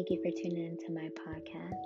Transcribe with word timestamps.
Thank 0.00 0.12
you 0.12 0.22
for 0.22 0.30
tuning 0.30 0.64
into 0.64 0.92
my 0.92 1.10
podcast. 1.28 1.84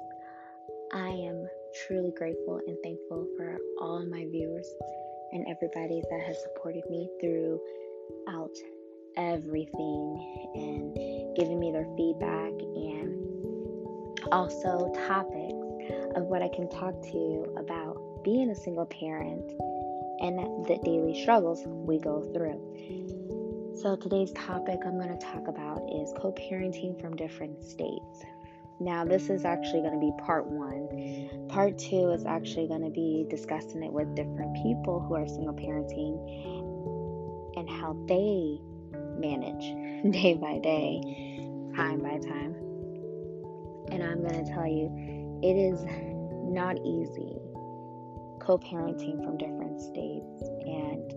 I 0.93 1.09
am 1.09 1.49
truly 1.85 2.13
grateful 2.17 2.61
and 2.65 2.77
thankful 2.85 3.27
for 3.37 3.59
all 3.81 4.07
my 4.07 4.25
viewers 4.31 4.69
and 5.33 5.45
everybody 5.49 6.01
that 6.09 6.21
has 6.25 6.41
supported 6.41 6.85
me 6.89 7.11
throughout 7.21 8.55
everything 9.17 10.53
and 10.55 10.95
giving 11.35 11.59
me 11.59 11.73
their 11.73 11.89
feedback 11.97 12.53
and 12.53 13.19
also 14.31 14.93
topics 15.09 16.15
of 16.15 16.27
what 16.27 16.41
I 16.41 16.51
can 16.55 16.71
talk 16.71 16.95
to 17.03 17.19
you 17.19 17.53
about 17.59 18.23
being 18.23 18.49
a 18.49 18.55
single 18.55 18.87
parent 18.87 19.43
and 20.21 20.65
the 20.67 20.79
daily 20.85 21.21
struggles 21.21 21.65
we 21.67 21.99
go 21.99 22.23
through. 22.33 23.04
So, 23.77 23.97
today's 23.97 24.31
topic 24.33 24.79
I'm 24.87 24.99
going 24.99 25.19
to 25.19 25.27
talk 25.27 25.49
about 25.49 25.83
is 25.93 26.13
co 26.17 26.33
parenting 26.33 27.01
from 27.01 27.17
different 27.17 27.65
states. 27.65 28.23
Now, 28.79 29.05
this 29.05 29.29
is 29.31 29.45
actually 29.45 29.81
going 29.81 29.95
to 29.95 29.99
be 29.99 30.13
part 30.25 30.47
one. 30.47 31.49
Part 31.49 31.77
two 31.77 32.11
is 32.11 32.25
actually 32.25 32.69
going 32.69 32.83
to 32.83 32.91
be 32.91 33.27
discussing 33.29 33.83
it 33.83 33.93
with 33.93 34.15
different 34.15 34.55
people 34.63 35.01
who 35.01 35.15
are 35.15 35.27
single 35.27 35.55
parenting 35.55 36.15
and 37.57 37.69
how 37.69 37.97
they 38.07 38.61
manage 39.19 40.13
day 40.23 40.35
by 40.35 40.59
day, 40.61 41.01
time 41.75 41.99
by 41.99 42.19
time. 42.19 42.55
And 43.91 44.05
I'm 44.05 44.21
going 44.23 44.45
to 44.45 44.53
tell 44.53 44.69
you, 44.69 44.89
it 45.43 45.57
is 45.57 45.85
not 46.49 46.79
easy 46.79 47.41
co 48.39 48.57
parenting 48.57 49.25
from 49.25 49.37
different 49.37 49.81
states. 49.81 50.43
And 50.65 51.13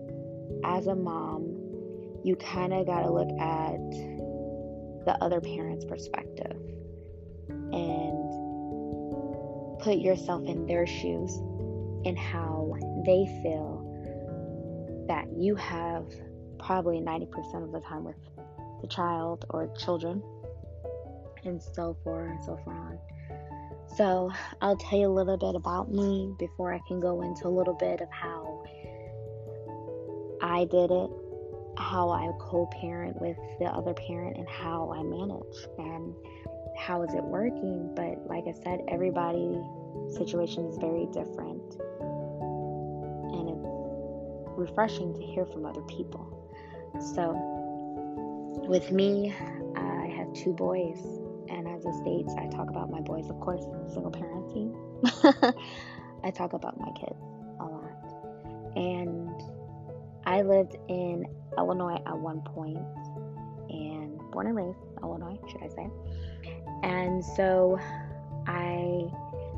as 0.64 0.88
a 0.88 0.94
mom, 0.94 1.57
you 2.24 2.36
kind 2.36 2.72
of 2.72 2.86
got 2.86 3.02
to 3.02 3.10
look 3.10 3.30
at 3.38 3.78
the 5.04 5.16
other 5.20 5.40
parent's 5.40 5.84
perspective 5.84 6.56
and 7.48 8.28
put 9.80 9.98
yourself 9.98 10.44
in 10.46 10.66
their 10.66 10.86
shoes 10.86 11.36
and 12.04 12.18
how 12.18 12.76
they 13.06 13.24
feel 13.42 13.84
that 15.08 15.26
you 15.36 15.54
have 15.54 16.06
probably 16.58 17.00
90% 17.00 17.64
of 17.64 17.72
the 17.72 17.80
time 17.80 18.04
with 18.04 18.16
the 18.82 18.88
child 18.88 19.44
or 19.50 19.72
children 19.78 20.22
and 21.44 21.62
so 21.62 21.96
forth 22.04 22.28
and 22.28 22.44
so 22.44 22.56
forth 22.64 22.76
on. 22.76 22.98
So, 23.96 24.30
I'll 24.60 24.76
tell 24.76 24.98
you 24.98 25.06
a 25.06 25.08
little 25.08 25.38
bit 25.38 25.54
about 25.54 25.90
me 25.90 26.34
before 26.38 26.72
I 26.72 26.80
can 26.86 27.00
go 27.00 27.22
into 27.22 27.46
a 27.46 27.48
little 27.48 27.74
bit 27.74 28.00
of 28.00 28.08
how 28.10 28.62
I 30.42 30.66
did 30.66 30.90
it, 30.90 31.10
how 31.78 32.10
I 32.10 32.30
co 32.38 32.66
parent 32.80 33.20
with 33.20 33.36
the 33.58 33.66
other 33.66 33.94
parent, 33.94 34.36
and 34.36 34.48
how 34.48 34.92
I 34.92 35.02
manage, 35.02 35.68
and 35.78 36.14
how 36.76 37.02
is 37.02 37.14
it 37.14 37.24
working. 37.24 37.94
But, 37.94 38.26
like 38.28 38.44
I 38.46 38.52
said, 38.62 38.80
everybody's 38.88 39.64
situation 40.16 40.66
is 40.66 40.76
very 40.78 41.06
different, 41.06 41.76
and 43.32 43.50
it's 43.50 43.66
refreshing 44.56 45.14
to 45.14 45.22
hear 45.22 45.46
from 45.46 45.64
other 45.64 45.82
people. 45.82 46.34
So, 47.14 47.34
with 48.68 48.90
me, 48.90 49.32
I 49.76 50.06
have 50.16 50.32
two 50.34 50.52
boys 50.52 50.98
and 51.50 51.66
as 51.66 51.84
a 51.84 51.92
states, 51.94 52.34
I 52.38 52.46
talk 52.48 52.68
about 52.70 52.90
my 52.90 53.00
boys, 53.00 53.28
of 53.30 53.40
course, 53.40 53.64
single 53.92 54.10
parenting. 54.10 54.74
I 56.24 56.30
talk 56.30 56.52
about 56.52 56.78
my 56.78 56.90
kids 56.92 57.20
a 57.60 57.64
lot. 57.64 57.92
And 58.76 59.30
I 60.28 60.42
lived 60.42 60.76
in 60.88 61.24
Illinois 61.56 62.02
at 62.06 62.18
one 62.18 62.42
point 62.42 62.76
and 63.70 64.18
born 64.30 64.46
and 64.46 64.56
raised 64.56 64.76
Illinois, 65.02 65.38
should 65.50 65.62
I 65.62 65.68
say. 65.68 65.88
And 66.82 67.24
so 67.24 67.78
I 68.46 69.10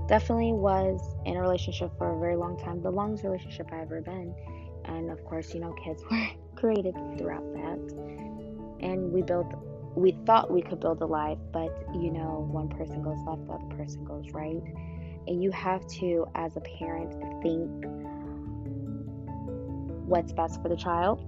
definitely 0.06 0.53
was 0.53 1.00
in 1.26 1.36
a 1.36 1.41
relationship 1.41 1.91
for 1.98 2.16
a 2.16 2.20
very 2.20 2.36
long 2.36 2.56
time, 2.56 2.81
the 2.82 2.91
longest 2.91 3.25
relationship 3.25 3.66
I've 3.72 3.81
ever 3.81 4.00
been. 4.00 4.32
And 4.84 5.10
of 5.10 5.25
course, 5.25 5.53
you 5.53 5.58
know, 5.58 5.72
kids 5.72 6.04
were 6.10 6.25
created 6.54 6.94
throughout 7.19 7.52
that. 7.52 8.78
And 8.78 9.12
we 9.12 9.22
built 9.22 9.52
we 9.97 10.12
thought 10.25 10.52
we 10.52 10.62
could 10.62 10.78
build 10.78 11.02
a 11.02 11.06
life, 11.06 11.38
but 11.52 11.76
you 11.94 12.12
know, 12.12 12.48
one 12.48 12.69
person 12.69 13.02
goes 13.02 13.19
left, 13.26 13.44
the 13.48 13.54
other 13.54 13.75
person 13.75 14.04
goes 14.04 14.31
right. 14.31 14.62
And 15.26 15.42
you 15.42 15.50
have 15.50 15.84
to, 15.98 16.26
as 16.37 16.56
a 16.56 16.60
parent, 16.60 17.12
think 17.42 17.84
what's 20.10 20.32
best 20.32 20.60
for 20.60 20.69
the 20.69 20.76
child, 20.76 21.25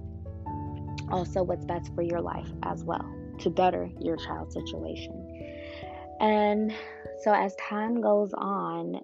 also 1.09 1.41
what's 1.41 1.65
best 1.65 1.93
for 1.95 2.01
your 2.01 2.21
life 2.21 2.49
as 2.63 2.83
well 2.83 3.09
to 3.39 3.49
better 3.49 3.89
your 3.99 4.17
child's 4.17 4.53
situation. 4.53 5.13
And 6.19 6.73
so, 7.23 7.33
as 7.33 7.55
time 7.55 8.01
goes 8.01 8.33
on 8.33 8.99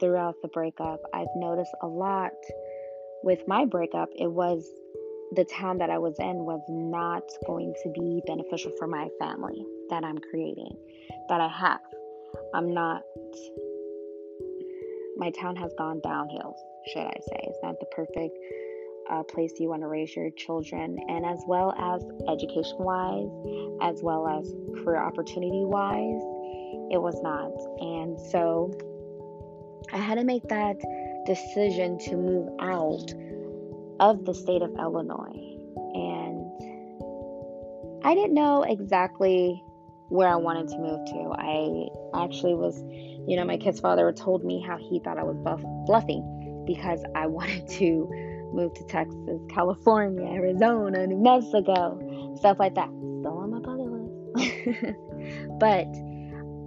throughout 0.00 0.36
the 0.40 0.48
breakup, 0.48 1.00
I've 1.12 1.28
noticed 1.36 1.72
a 1.82 1.86
lot 1.86 2.32
with 3.24 3.40
my 3.48 3.64
breakup, 3.64 4.10
it 4.18 4.30
was 4.30 4.68
the 5.32 5.44
town 5.44 5.78
that 5.78 5.90
I 5.90 5.98
was 5.98 6.14
in 6.18 6.44
was 6.44 6.60
not 6.68 7.22
going 7.46 7.74
to 7.82 7.88
be 7.90 8.22
beneficial 8.26 8.70
for 8.78 8.86
my 8.86 9.08
family 9.18 9.64
that 9.90 10.04
I'm 10.04 10.18
creating, 10.30 10.76
that 11.28 11.40
I 11.40 11.48
have. 11.48 11.80
I'm 12.54 12.72
not, 12.72 13.02
my 15.16 15.30
town 15.30 15.56
has 15.56 15.72
gone 15.78 16.00
downhill, 16.04 16.54
should 16.92 17.06
I 17.06 17.16
say. 17.28 17.40
It's 17.44 17.58
not 17.62 17.80
the 17.80 17.86
perfect 17.86 18.36
uh, 19.10 19.22
place 19.22 19.52
you 19.58 19.68
want 19.68 19.82
to 19.82 19.88
raise 19.88 20.14
your 20.14 20.30
children, 20.30 20.98
and 21.08 21.24
as 21.24 21.42
well 21.46 21.72
as 21.72 22.02
education 22.28 22.76
wise, 22.78 23.30
as 23.82 24.02
well 24.02 24.26
as 24.26 24.52
career 24.82 25.02
opportunity 25.02 25.64
wise, 25.64 26.22
it 26.90 27.00
was 27.00 27.20
not. 27.22 27.52
And 27.80 28.20
so 28.30 28.72
I 29.92 29.98
had 29.98 30.16
to 30.16 30.24
make 30.24 30.48
that 30.48 30.76
decision 31.26 31.98
to 31.98 32.16
move 32.16 32.48
out 32.60 33.12
of 34.00 34.24
the 34.24 34.34
state 34.34 34.62
of 34.62 34.70
Illinois. 34.78 35.58
And 35.94 36.50
I 38.04 38.14
didn't 38.14 38.34
know 38.34 38.62
exactly 38.62 39.62
where 40.08 40.28
I 40.28 40.36
wanted 40.36 40.68
to 40.68 40.78
move 40.78 41.04
to. 41.06 41.32
I 41.38 42.22
actually 42.24 42.54
was, 42.54 42.78
you 43.26 43.36
know, 43.36 43.44
my 43.44 43.56
kid's 43.56 43.80
father 43.80 44.12
told 44.12 44.44
me 44.44 44.62
how 44.66 44.76
he 44.76 45.00
thought 45.00 45.18
I 45.18 45.22
was 45.22 45.36
bluffing 45.86 46.64
because 46.66 47.02
I 47.14 47.26
wanted 47.38 47.68
to 47.68 48.33
move 48.54 48.74
to 48.74 48.84
Texas, 48.84 49.40
California, 49.50 50.24
Arizona, 50.26 51.06
New 51.06 51.22
Mexico, 51.22 51.98
stuff 52.36 52.58
like 52.58 52.74
that. 52.74 52.88
Still 53.20 53.38
on 53.38 53.50
my 53.50 53.58
bucket 53.58 53.90
list. 53.90 54.14
but 55.58 55.86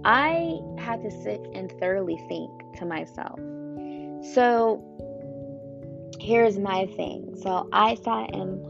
I 0.04 0.58
had 0.78 1.02
to 1.02 1.10
sit 1.10 1.40
and 1.54 1.72
thoroughly 1.80 2.16
think 2.28 2.50
to 2.76 2.86
myself. 2.86 3.38
So 4.34 4.82
here's 6.20 6.58
my 6.58 6.86
thing. 6.96 7.34
So 7.42 7.68
I 7.72 7.94
sat 7.96 8.34
and 8.34 8.60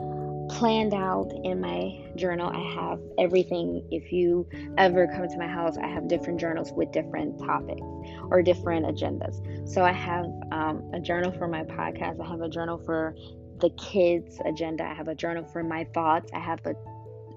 planned 0.48 0.94
out 0.94 1.31
in 1.44 1.60
my 1.60 2.04
journal. 2.16 2.50
I 2.50 2.75
have 2.75 3.00
everything. 3.19 3.86
If 3.91 4.12
you 4.12 4.48
ever 4.76 5.06
come 5.06 5.28
to 5.28 5.38
my 5.38 5.47
house, 5.47 5.76
I 5.76 5.86
have 5.86 6.09
different 6.09 6.41
journals 6.41 6.72
with 6.72 6.92
different 6.92 7.38
topics 7.38 7.82
or 8.31 8.42
different 8.42 8.87
agendas. 8.87 9.69
So 9.69 9.84
I 9.84 9.92
have 9.92 10.26
um, 10.53 10.91
a 10.92 11.00
journal 11.00 11.32
for 11.32 11.48
my 11.48 11.64
podcast. 11.64 12.20
I 12.20 12.28
have 12.28 12.41
a 12.41 12.48
journal 12.48 12.78
for 12.78 13.14
the 13.60 13.70
kids' 13.70 14.41
agenda. 14.44 14.84
I 14.84 14.94
have 14.94 15.08
a 15.08 15.14
journal 15.14 15.44
for 15.44 15.62
my 15.62 15.84
thoughts. 15.94 16.31
I 16.32 16.38
have 16.38 16.60
a 16.66 16.75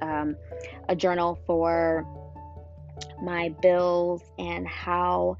um, 0.05 0.35
a 0.89 0.95
journal 0.95 1.39
for 1.45 2.05
my 3.21 3.49
bills 3.61 4.23
and 4.39 4.67
how 4.67 5.37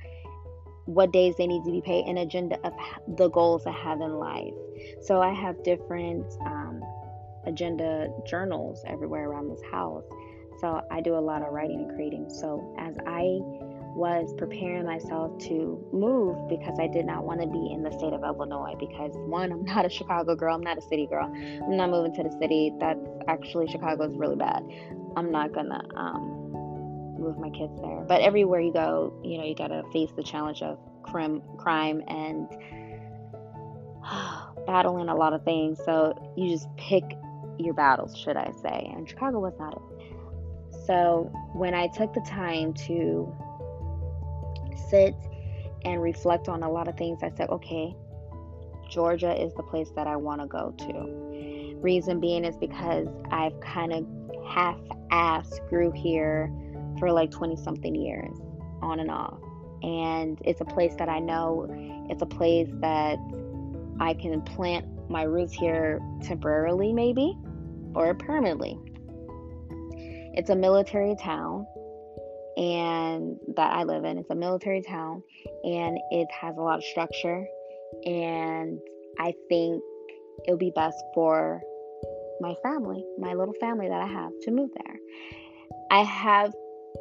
what 0.86 1.12
days 1.14 1.36
they 1.38 1.48
need 1.48 1.64
to 1.64 1.72
be 1.72 1.82
paid, 1.82 2.06
an 2.06 2.18
agenda 2.18 2.60
of 2.66 2.74
the 3.18 3.30
goals 3.30 3.66
I 3.66 3.72
have 3.72 4.02
in 4.02 4.14
life. 4.16 4.54
So 5.02 5.22
I 5.22 5.34
have 5.34 5.64
different 5.64 6.26
um, 6.46 6.82
agenda 7.46 8.08
journals 8.26 8.84
everywhere 8.88 9.30
around 9.30 9.50
this 9.50 9.62
house. 9.72 10.06
So 10.60 10.82
I 10.92 11.02
do 11.02 11.16
a 11.16 11.20
lot 11.20 11.42
of 11.42 11.52
writing 11.52 11.82
and 11.82 11.96
creating. 11.96 12.30
So 12.30 12.76
as 12.78 12.96
I 13.08 13.40
was 13.96 14.34
preparing 14.38 14.86
myself 14.86 15.38
to 15.40 15.86
move 15.92 16.48
because 16.48 16.80
I 16.80 16.88
did 16.88 17.06
not 17.06 17.26
want 17.26 17.42
to 17.42 17.48
be 17.48 17.72
in 17.74 17.84
the 17.84 17.92
state 17.92 18.14
of 18.14 18.24
Illinois 18.24 18.76
because 18.80 19.12
one, 19.16 19.52
I'm 19.52 19.66
not 19.66 19.86
a 19.86 19.90
Chicago 19.90 20.36
girl, 20.36 20.56
I'm 20.56 20.62
not 20.62 20.78
a 20.78 20.82
city 20.82 21.08
girl. 21.08 21.26
I'm 21.26 21.76
not 21.76 21.90
moving 21.90 22.14
to 22.16 22.24
the 22.24 22.32
city. 22.40 22.74
That's 22.80 23.06
actually 23.28 23.68
Chicago 23.68 24.06
is 24.06 24.16
really 24.16 24.38
bad. 24.38 24.64
I'm 25.18 25.32
not 25.32 25.54
gonna 25.54 25.84
um, 25.96 27.16
move 27.20 27.38
my 27.38 27.50
kids 27.50 27.74
there. 27.82 28.06
But 28.08 28.22
everywhere 28.22 28.62
you 28.62 28.72
go, 28.72 29.20
you 29.24 29.38
know, 29.38 29.44
you 29.44 29.56
gotta 29.56 29.84
face 29.92 30.12
the 30.16 30.24
challenge 30.24 30.62
of 30.62 30.80
crime, 31.04 31.42
crime 31.58 32.02
and 32.08 32.48
battling 34.66 35.10
a 35.10 35.16
lot 35.16 35.34
of 35.34 35.44
things. 35.44 35.80
So 35.86 36.34
you 36.38 36.50
just 36.50 36.68
pick 36.78 37.04
your 37.58 37.74
battles, 37.74 38.18
should 38.18 38.38
I 38.38 38.52
say? 38.62 38.92
And 38.96 39.08
Chicago 39.08 39.40
was 39.40 39.54
not 39.60 39.74
it. 39.74 40.16
So 40.86 41.32
when 41.54 41.74
I 41.74 41.88
took 41.88 42.14
the 42.14 42.22
time 42.22 42.74
to 42.86 43.34
sit 44.90 45.16
and 45.86 46.02
reflect 46.02 46.50
on 46.50 46.64
a 46.64 46.72
lot 46.72 46.88
of 46.88 46.98
things, 46.98 47.20
I 47.24 47.30
said, 47.30 47.50
okay, 47.50 47.96
Georgia 48.90 49.40
is 49.42 49.54
the 49.54 49.64
place 49.64 49.90
that 49.96 50.08
I 50.08 50.16
want 50.16 50.42
to 50.42 50.48
go 50.48 50.74
to. 50.78 51.78
Reason 51.82 52.20
being 52.20 52.44
is 52.44 52.58
because 52.58 53.08
I've 53.32 53.60
kind 53.62 53.94
of 53.94 54.06
half 54.46 54.78
assed 55.12 55.68
grew 55.70 55.92
here 55.92 56.52
for 57.00 57.12
like 57.12 57.32
20 57.32 57.56
something 57.56 57.96
years 57.96 58.36
on 58.82 59.00
and 59.00 59.10
off. 59.10 59.40
And 59.82 60.40
it's 60.44 60.62
a 60.62 60.66
place 60.66 60.94
that 60.96 61.10
I 61.10 61.20
know, 61.20 61.68
it's 62.10 62.22
a 62.22 62.28
place 62.28 62.70
that 62.82 63.18
I 64.00 64.14
can 64.14 64.42
plant 64.42 64.86
my 65.12 65.24
roots 65.24 65.54
here 65.54 66.00
temporarily, 66.24 66.94
maybe, 66.94 67.38
or 67.94 68.14
permanently. 68.14 68.78
It's 70.34 70.50
a 70.50 70.56
military 70.56 71.16
town 71.16 71.66
and 72.58 73.38
that 73.56 73.74
I 73.74 73.84
live 73.84 74.06
in. 74.06 74.18
It's 74.18 74.30
a 74.30 74.36
military 74.36 74.82
town 74.82 75.24
and 75.64 75.98
it 76.12 76.28
has 76.32 76.58
a 76.58 76.62
lot 76.62 76.78
of 76.78 76.84
structure 76.84 77.46
and 78.06 78.80
I 79.20 79.34
think 79.50 79.82
it'll 80.48 80.58
be 80.58 80.72
best 80.74 80.98
for 81.14 81.62
my 82.40 82.56
family, 82.64 83.06
my 83.20 83.34
little 83.34 83.54
family 83.60 83.88
that 83.88 84.02
I 84.02 84.08
have 84.08 84.32
to 84.44 84.52
move 84.52 84.70
there. 84.84 84.96
I 85.92 86.04
have 86.04 86.54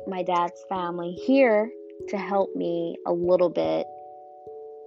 my 0.06 0.22
dad's 0.22 0.64
family 0.68 1.12
here 1.12 1.70
to 2.08 2.18
help 2.18 2.54
me 2.54 2.96
a 3.06 3.12
little 3.12 3.50
bit. 3.50 3.86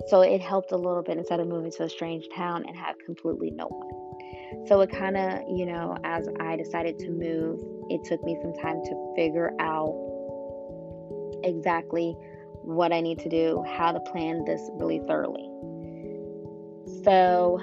So 0.07 0.21
it 0.21 0.41
helped 0.41 0.71
a 0.71 0.77
little 0.77 1.01
bit 1.01 1.17
instead 1.17 1.39
of 1.39 1.47
moving 1.47 1.71
to 1.71 1.83
a 1.83 1.89
strange 1.89 2.27
town 2.35 2.65
and 2.67 2.75
have 2.75 2.95
completely 3.05 3.51
no 3.51 3.67
one. 3.67 4.67
So 4.67 4.81
it 4.81 4.91
kind 4.91 5.17
of, 5.17 5.41
you 5.49 5.65
know, 5.65 5.97
as 6.03 6.27
I 6.39 6.55
decided 6.55 6.99
to 6.99 7.09
move, 7.09 7.59
it 7.89 8.03
took 8.03 8.23
me 8.23 8.37
some 8.41 8.53
time 8.53 8.81
to 8.83 9.13
figure 9.15 9.51
out 9.59 9.93
exactly 11.43 12.15
what 12.61 12.93
I 12.93 13.01
need 13.01 13.19
to 13.19 13.29
do, 13.29 13.63
how 13.67 13.91
to 13.91 13.99
plan 13.99 14.45
this 14.45 14.61
really 14.73 14.99
thoroughly. 15.07 15.49
So 17.03 17.59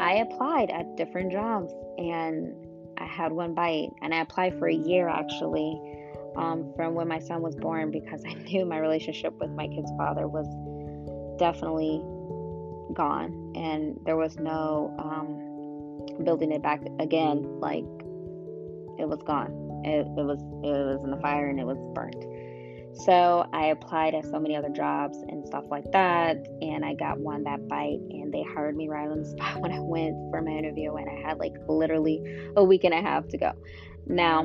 I 0.00 0.14
applied 0.14 0.70
at 0.70 0.96
different 0.96 1.30
jobs 1.32 1.72
and 1.98 2.54
I 2.98 3.04
had 3.04 3.32
one 3.32 3.54
bite. 3.54 3.90
And 4.02 4.14
I 4.14 4.20
applied 4.20 4.58
for 4.58 4.68
a 4.68 4.74
year 4.74 5.08
actually 5.08 5.80
um, 6.36 6.72
from 6.76 6.94
when 6.94 7.08
my 7.08 7.18
son 7.18 7.42
was 7.42 7.56
born 7.56 7.90
because 7.90 8.22
I 8.28 8.34
knew 8.34 8.64
my 8.64 8.78
relationship 8.78 9.34
with 9.40 9.50
my 9.50 9.68
kid's 9.68 9.90
father 9.96 10.28
was 10.28 10.46
definitely 11.40 12.00
gone 12.94 13.52
and 13.56 13.98
there 14.04 14.16
was 14.16 14.36
no 14.36 14.94
um, 14.98 16.24
building 16.24 16.52
it 16.52 16.62
back 16.62 16.82
again. 16.98 17.42
Like 17.60 17.84
it 18.98 19.08
was 19.08 19.20
gone. 19.26 19.82
It, 19.84 20.06
it 20.06 20.24
was 20.24 20.40
it 20.62 20.96
was 20.96 21.02
in 21.02 21.10
the 21.10 21.16
fire 21.16 21.48
and 21.48 21.58
it 21.58 21.66
was 21.66 21.78
burnt. 21.94 22.24
So 23.04 23.46
I 23.52 23.66
applied 23.66 24.14
at 24.14 24.24
so 24.24 24.38
many 24.38 24.56
other 24.56 24.68
jobs 24.68 25.16
and 25.28 25.46
stuff 25.46 25.64
like 25.70 25.90
that, 25.92 26.36
and 26.60 26.84
I 26.84 26.94
got 26.94 27.18
one 27.18 27.44
that 27.44 27.68
bite, 27.68 28.00
and 28.10 28.32
they 28.32 28.42
hired 28.42 28.76
me 28.76 28.88
right 28.88 29.08
on 29.08 29.22
the 29.22 29.28
spot 29.30 29.60
when 29.60 29.72
I 29.72 29.80
went 29.80 30.14
for 30.30 30.42
my 30.42 30.50
interview, 30.50 30.94
and 30.94 31.08
I 31.08 31.26
had 31.26 31.38
like 31.38 31.54
literally 31.68 32.22
a 32.56 32.64
week 32.64 32.84
and 32.84 32.92
a 32.92 33.00
half 33.00 33.28
to 33.28 33.38
go. 33.38 33.52
Now, 34.06 34.44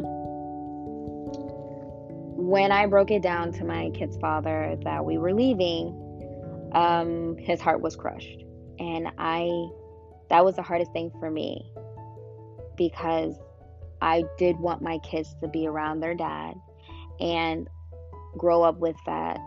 when 2.38 2.72
I 2.72 2.86
broke 2.86 3.12
it 3.12 3.24
down 3.24 3.52
to 3.54 3.66
my 3.66 3.90
kid's 3.96 4.18
father 4.18 4.78
that 4.84 5.04
we 5.04 5.18
were 5.18 5.34
leaving, 5.34 6.05
um, 6.76 7.38
his 7.38 7.60
heart 7.60 7.82
was 7.82 7.96
crushed, 7.96 8.44
and 8.78 9.08
I 9.18 9.50
that 10.30 10.44
was 10.44 10.56
the 10.56 10.62
hardest 10.62 10.92
thing 10.92 11.12
for 11.20 11.32
me 11.32 11.72
because 12.78 13.36
I 14.02 14.26
did 14.38 14.58
want 14.58 14.82
my 14.82 14.98
kids 15.00 15.36
to 15.42 15.48
be 15.48 15.68
around 15.68 16.02
their 16.02 16.14
dad 16.14 16.56
and 17.20 17.68
grow 18.38 18.64
up 18.64 18.78
with 18.80 18.98
that 19.06 19.40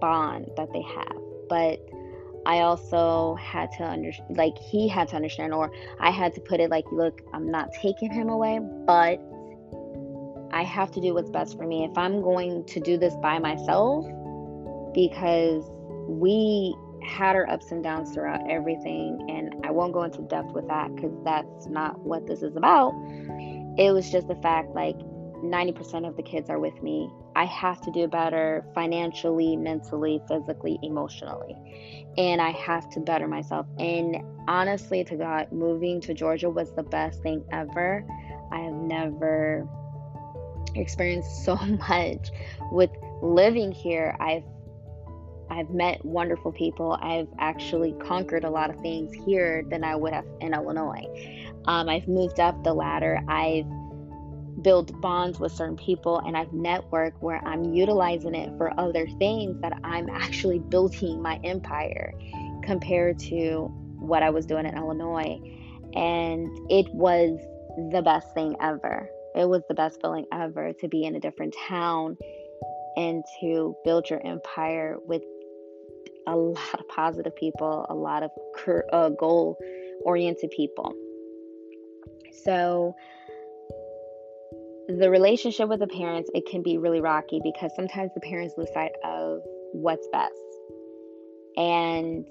bond 0.00 0.50
that 0.56 0.72
they 0.72 0.82
have. 0.82 1.16
But 1.48 1.80
I 2.44 2.60
also 2.60 3.36
had 3.36 3.70
to 3.78 3.84
understand, 3.84 4.36
like, 4.36 4.58
he 4.58 4.88
had 4.88 5.08
to 5.08 5.16
understand, 5.16 5.54
or 5.54 5.70
I 6.00 6.10
had 6.10 6.34
to 6.34 6.40
put 6.40 6.58
it 6.58 6.70
like, 6.70 6.84
look, 6.90 7.20
I'm 7.32 7.50
not 7.50 7.72
taking 7.72 8.10
him 8.10 8.28
away, 8.28 8.58
but 8.86 9.20
I 10.52 10.64
have 10.64 10.90
to 10.92 11.00
do 11.00 11.14
what's 11.14 11.30
best 11.30 11.56
for 11.56 11.66
me. 11.66 11.84
If 11.84 11.96
I'm 11.96 12.20
going 12.20 12.64
to 12.64 12.80
do 12.80 12.98
this 12.98 13.14
by 13.22 13.38
myself, 13.38 14.06
because 14.94 15.64
we 16.08 16.74
had 17.02 17.36
our 17.36 17.48
ups 17.48 17.70
and 17.72 17.82
downs 17.82 18.12
throughout 18.12 18.40
everything, 18.50 19.26
and 19.28 19.54
I 19.64 19.70
won't 19.70 19.92
go 19.92 20.02
into 20.02 20.22
depth 20.22 20.52
with 20.52 20.68
that 20.68 20.94
because 20.94 21.12
that's 21.24 21.66
not 21.66 21.98
what 22.00 22.26
this 22.26 22.42
is 22.42 22.56
about. 22.56 22.92
It 23.78 23.92
was 23.92 24.10
just 24.10 24.28
the 24.28 24.36
fact, 24.36 24.70
like, 24.74 24.96
90% 25.42 26.06
of 26.06 26.16
the 26.16 26.22
kids 26.22 26.48
are 26.48 26.58
with 26.58 26.80
me. 26.82 27.10
I 27.34 27.44
have 27.46 27.80
to 27.82 27.90
do 27.90 28.06
better 28.06 28.64
financially, 28.74 29.56
mentally, 29.56 30.20
physically, 30.28 30.78
emotionally. 30.82 31.56
And 32.16 32.40
I 32.40 32.50
have 32.50 32.88
to 32.90 33.00
better 33.00 33.26
myself. 33.26 33.66
And 33.78 34.18
honestly, 34.46 35.02
to 35.04 35.16
God, 35.16 35.50
moving 35.50 36.00
to 36.02 36.14
Georgia 36.14 36.48
was 36.48 36.72
the 36.74 36.82
best 36.82 37.22
thing 37.22 37.44
ever. 37.50 38.04
I 38.52 38.60
have 38.60 38.74
never 38.74 39.66
experienced 40.74 41.44
so 41.44 41.56
much 41.88 42.30
with 42.70 42.90
living 43.22 43.72
here. 43.72 44.16
I've 44.20 44.44
I've 45.52 45.68
met 45.70 46.02
wonderful 46.02 46.50
people. 46.50 46.98
I've 47.02 47.28
actually 47.38 47.92
conquered 48.00 48.44
a 48.44 48.50
lot 48.50 48.70
of 48.70 48.80
things 48.80 49.12
here 49.26 49.64
than 49.68 49.84
I 49.84 49.94
would 49.94 50.14
have 50.14 50.24
in 50.40 50.54
Illinois. 50.54 51.04
Um, 51.66 51.90
I've 51.90 52.08
moved 52.08 52.40
up 52.40 52.64
the 52.64 52.72
ladder. 52.72 53.20
I've 53.28 53.66
built 54.62 54.98
bonds 55.02 55.38
with 55.38 55.52
certain 55.52 55.76
people 55.76 56.20
and 56.20 56.36
I've 56.36 56.48
networked 56.48 57.20
where 57.20 57.46
I'm 57.46 57.74
utilizing 57.74 58.34
it 58.34 58.56
for 58.56 58.78
other 58.80 59.06
things 59.18 59.60
that 59.60 59.78
I'm 59.84 60.08
actually 60.12 60.58
building 60.58 61.20
my 61.20 61.38
empire 61.44 62.12
compared 62.62 63.18
to 63.20 63.70
what 63.98 64.22
I 64.22 64.30
was 64.30 64.46
doing 64.46 64.64
in 64.64 64.74
Illinois. 64.76 65.38
And 65.94 66.48
it 66.70 66.86
was 66.94 67.38
the 67.92 68.00
best 68.02 68.32
thing 68.32 68.56
ever. 68.60 69.06
It 69.34 69.46
was 69.46 69.62
the 69.68 69.74
best 69.74 70.00
feeling 70.00 70.24
ever 70.32 70.72
to 70.80 70.88
be 70.88 71.04
in 71.04 71.14
a 71.14 71.20
different 71.20 71.54
town 71.68 72.16
and 72.96 73.22
to 73.40 73.76
build 73.84 74.08
your 74.08 74.24
empire 74.26 74.96
with 75.06 75.22
a 76.26 76.36
lot 76.36 76.74
of 76.74 76.88
positive 76.88 77.34
people, 77.36 77.86
a 77.88 77.94
lot 77.94 78.22
of 78.22 78.30
uh, 78.92 79.08
goal 79.10 79.58
oriented 80.04 80.50
people. 80.50 80.94
So, 82.44 82.94
the 84.88 85.08
relationship 85.10 85.68
with 85.68 85.80
the 85.80 85.86
parents 85.86 86.30
it 86.34 86.44
can 86.50 86.62
be 86.62 86.76
really 86.76 87.00
rocky 87.00 87.40
because 87.42 87.70
sometimes 87.76 88.10
the 88.14 88.20
parents 88.20 88.54
lose 88.58 88.68
sight 88.74 88.90
of 89.04 89.40
what's 89.72 90.06
best 90.12 90.32
and 91.56 92.26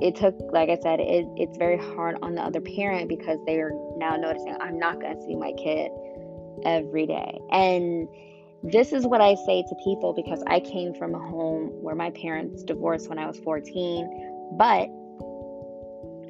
it 0.00 0.14
took 0.14 0.34
like 0.52 0.68
i 0.68 0.76
said 0.80 1.00
it, 1.00 1.26
it's 1.36 1.56
very 1.58 1.76
hard 1.76 2.16
on 2.22 2.34
the 2.34 2.40
other 2.40 2.60
parent 2.60 3.08
because 3.08 3.38
they're 3.46 3.72
now 3.96 4.16
noticing 4.16 4.56
i'm 4.60 4.78
not 4.78 5.00
going 5.00 5.16
to 5.16 5.22
see 5.26 5.34
my 5.34 5.52
kid 5.58 5.90
every 6.64 7.06
day 7.06 7.38
and 7.50 8.08
this 8.72 8.92
is 8.92 9.06
what 9.06 9.20
i 9.20 9.34
say 9.46 9.62
to 9.62 9.74
people 9.84 10.12
because 10.12 10.42
i 10.46 10.58
came 10.60 10.94
from 10.94 11.14
a 11.14 11.18
home 11.18 11.68
where 11.82 11.94
my 11.94 12.10
parents 12.10 12.62
divorced 12.64 13.08
when 13.08 13.18
i 13.18 13.26
was 13.26 13.38
14 13.40 14.54
but 14.58 14.88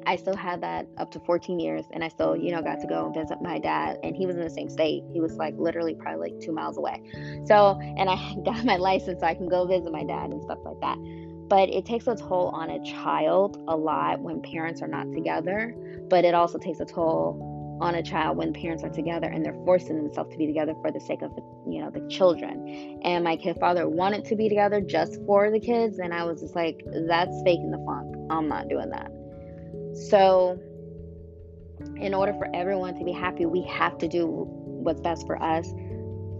I 0.07 0.15
still 0.15 0.37
had 0.37 0.61
that 0.61 0.87
up 0.97 1.11
to 1.11 1.19
14 1.19 1.59
years, 1.59 1.85
and 1.91 2.01
I 2.01 2.07
still, 2.07 2.33
you 2.33 2.51
know, 2.51 2.61
got 2.61 2.79
to 2.79 2.87
go 2.87 3.07
and 3.07 3.13
visit 3.13 3.41
my 3.41 3.59
dad, 3.59 3.97
and 4.03 4.15
he 4.15 4.25
was 4.25 4.37
in 4.37 4.41
the 4.41 4.49
same 4.49 4.69
state. 4.69 5.03
He 5.11 5.19
was 5.19 5.33
like 5.33 5.53
literally 5.57 5.95
probably 5.95 6.31
like 6.31 6.39
two 6.39 6.53
miles 6.53 6.77
away. 6.77 7.03
So, 7.45 7.77
and 7.97 8.09
I 8.09 8.15
got 8.45 8.63
my 8.63 8.77
license 8.77 9.19
so 9.19 9.27
I 9.27 9.35
can 9.35 9.49
go 9.49 9.67
visit 9.67 9.91
my 9.91 10.05
dad 10.05 10.29
and 10.29 10.41
stuff 10.41 10.59
like 10.63 10.79
that. 10.79 10.97
But 11.49 11.69
it 11.69 11.85
takes 11.85 12.07
a 12.07 12.15
toll 12.15 12.51
on 12.53 12.69
a 12.69 12.83
child 12.85 13.61
a 13.67 13.75
lot 13.75 14.21
when 14.21 14.41
parents 14.41 14.81
are 14.81 14.87
not 14.87 15.11
together, 15.11 15.75
but 16.09 16.23
it 16.23 16.33
also 16.33 16.57
takes 16.57 16.79
a 16.79 16.85
toll 16.85 17.56
on 17.79 17.95
a 17.95 18.03
child 18.03 18.37
when 18.37 18.53
parents 18.53 18.83
are 18.83 18.89
together 18.89 19.27
and 19.27 19.45
they're 19.45 19.59
forcing 19.65 19.95
themselves 19.97 20.31
to 20.31 20.37
be 20.37 20.47
together 20.47 20.73
for 20.81 20.91
the 20.91 20.99
sake 20.99 21.21
of 21.21 21.31
you 21.69 21.81
know 21.81 21.91
the 21.91 22.05
children 22.07 22.99
and 23.03 23.23
my 23.23 23.35
kid 23.35 23.57
father 23.59 23.87
wanted 23.87 24.25
to 24.25 24.35
be 24.35 24.49
together 24.49 24.81
just 24.81 25.19
for 25.25 25.51
the 25.51 25.59
kids 25.59 25.99
and 25.99 26.13
i 26.13 26.23
was 26.23 26.41
just 26.41 26.55
like 26.55 26.83
that's 27.07 27.41
faking 27.43 27.69
the 27.69 27.83
funk 27.85 28.15
i'm 28.31 28.47
not 28.47 28.67
doing 28.67 28.89
that 28.89 29.11
so, 29.97 30.59
in 31.97 32.13
order 32.13 32.33
for 32.33 32.47
everyone 32.55 32.97
to 32.99 33.03
be 33.03 33.11
happy, 33.11 33.45
we 33.45 33.63
have 33.63 33.97
to 33.97 34.07
do 34.07 34.27
what's 34.27 35.01
best 35.01 35.25
for 35.25 35.41
us 35.41 35.67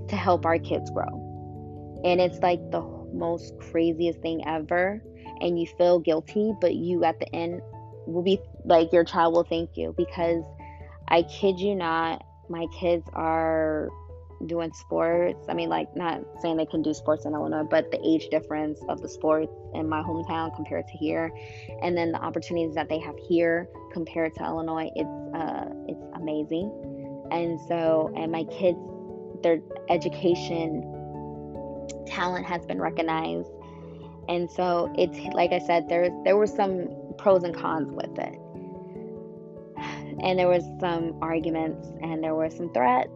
to 0.10 0.16
help 0.16 0.46
our 0.46 0.60
kids 0.60 0.90
grow. 0.92 2.02
And 2.04 2.22
it's 2.22 2.40
like 2.40 2.60
the 2.72 2.82
most 3.14 3.58
craziest 3.60 4.22
thing 4.22 4.44
ever. 4.48 5.02
And 5.42 5.60
you 5.60 5.66
feel 5.78 6.00
guilty, 6.00 6.54
but 6.62 6.76
you 6.76 7.04
at 7.04 7.20
the 7.20 7.36
end 7.36 7.62
will 8.06 8.24
be 8.24 8.40
like, 8.64 8.94
your 8.94 9.04
child 9.04 9.34
will 9.34 9.44
thank 9.44 9.72
you 9.76 9.94
because 9.98 10.44
I 11.08 11.24
kid 11.24 11.60
you 11.60 11.76
not, 11.76 12.26
my 12.50 12.66
kids 12.80 13.08
are 13.14 13.90
doing 14.46 14.72
sports. 14.74 15.48
I 15.50 15.54
mean, 15.54 15.70
like, 15.70 15.96
not 15.96 16.22
saying 16.42 16.58
they 16.58 16.66
can 16.66 16.82
do 16.82 16.94
sports 16.94 17.26
in 17.26 17.34
Illinois, 17.34 17.64
but 17.64 17.92
the 17.92 18.00
age 18.06 18.30
difference 18.30 18.80
of 18.88 19.02
the 19.02 19.10
sports 19.10 19.52
in 19.74 19.90
my 19.90 20.02
hometown 20.02 20.56
compared 20.56 20.88
to 20.88 20.94
here, 20.98 21.32
and 21.82 21.98
then 21.98 22.12
the 22.12 22.22
opportunities 22.22 22.76
that 22.76 22.90
they 22.90 23.00
have 23.00 23.16
here 23.28 23.68
compared 23.94 24.36
to 24.36 24.44
Illinois, 24.44 24.90
it's 24.96 25.10
uh, 25.36 25.66
it's 25.88 26.04
amazing. 26.16 26.72
And 27.32 27.60
so, 27.68 28.14
and 28.16 28.32
my 28.32 28.44
kids, 28.46 28.78
their 29.44 29.60
education 29.90 30.84
talent 32.06 32.46
has 32.46 32.66
been 32.66 32.80
recognized, 32.80 33.50
and 34.30 34.50
so 34.52 34.94
it's 34.98 35.18
like 35.34 35.52
I 35.52 35.60
said, 35.60 35.90
there 35.90 36.10
there 36.24 36.38
were 36.38 36.48
some 36.48 36.88
pros 37.18 37.44
and 37.44 37.56
cons 37.56 37.92
with 37.92 38.18
it. 38.20 38.40
And 40.24 40.38
there 40.38 40.48
was 40.48 40.64
some 40.80 41.18
arguments 41.22 41.88
and 42.02 42.24
there 42.24 42.36
were 42.36 42.50
some 42.50 42.74
threats 42.74 43.12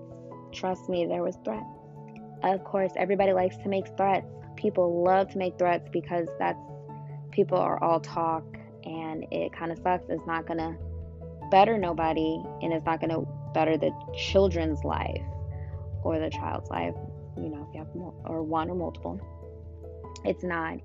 Trust 0.52 0.90
me, 0.90 1.06
there 1.06 1.24
was 1.24 1.38
threats. 1.44 1.66
of 2.44 2.64
course, 2.64 2.92
everybody 2.98 3.34
likes 3.34 3.58
to 3.58 3.70
make 3.70 3.86
threats. 3.96 4.28
People 4.56 5.04
love 5.04 5.30
to 5.30 5.38
make 5.38 5.58
threats 5.58 5.88
because 5.92 6.28
that's 6.40 6.60
people 7.32 7.58
are 7.58 7.82
all 7.82 8.00
talk 8.00 8.44
and 8.84 9.26
it 9.32 9.54
kind 9.54 9.72
of 9.72 9.78
sucks. 9.80 10.06
It's 10.10 10.26
not 10.28 10.46
going 10.46 10.58
to 10.58 10.76
better 11.50 11.78
nobody 11.78 12.42
and 12.62 12.74
it's 12.74 12.86
not 12.86 13.00
going 13.00 13.12
to 13.12 13.26
better 13.54 13.78
the 13.78 13.92
children's 14.18 14.84
life 14.84 15.22
or 16.04 16.20
the 16.20 16.30
child's 16.30 16.70
life, 16.70 16.94
you 17.38 17.50
know, 17.50 17.66
if 17.70 17.76
you 17.76 17.80
have 17.80 18.30
or 18.30 18.44
one 18.44 18.70
or 18.70 18.76
multiple. 18.76 19.20
It's 20.26 20.44
not. 20.44 20.80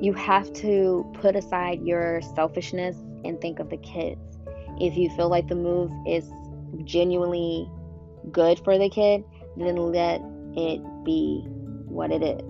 You 0.00 0.12
have 0.14 0.52
to 0.54 1.08
put 1.14 1.36
aside 1.36 1.82
your 1.82 2.20
selfishness 2.34 2.96
and 3.24 3.40
think 3.40 3.60
of 3.60 3.70
the 3.70 3.76
kids. 3.78 4.20
If 4.80 4.96
you 4.96 5.10
feel 5.10 5.28
like 5.28 5.48
the 5.48 5.54
move 5.54 5.90
is 6.06 6.30
genuinely 6.84 7.70
good 8.30 8.60
for 8.64 8.78
the 8.78 8.88
kid, 8.88 9.24
then 9.56 9.76
let 9.76 10.20
it 10.56 10.80
be 11.04 11.44
what 11.86 12.10
it 12.10 12.22
is. 12.22 12.40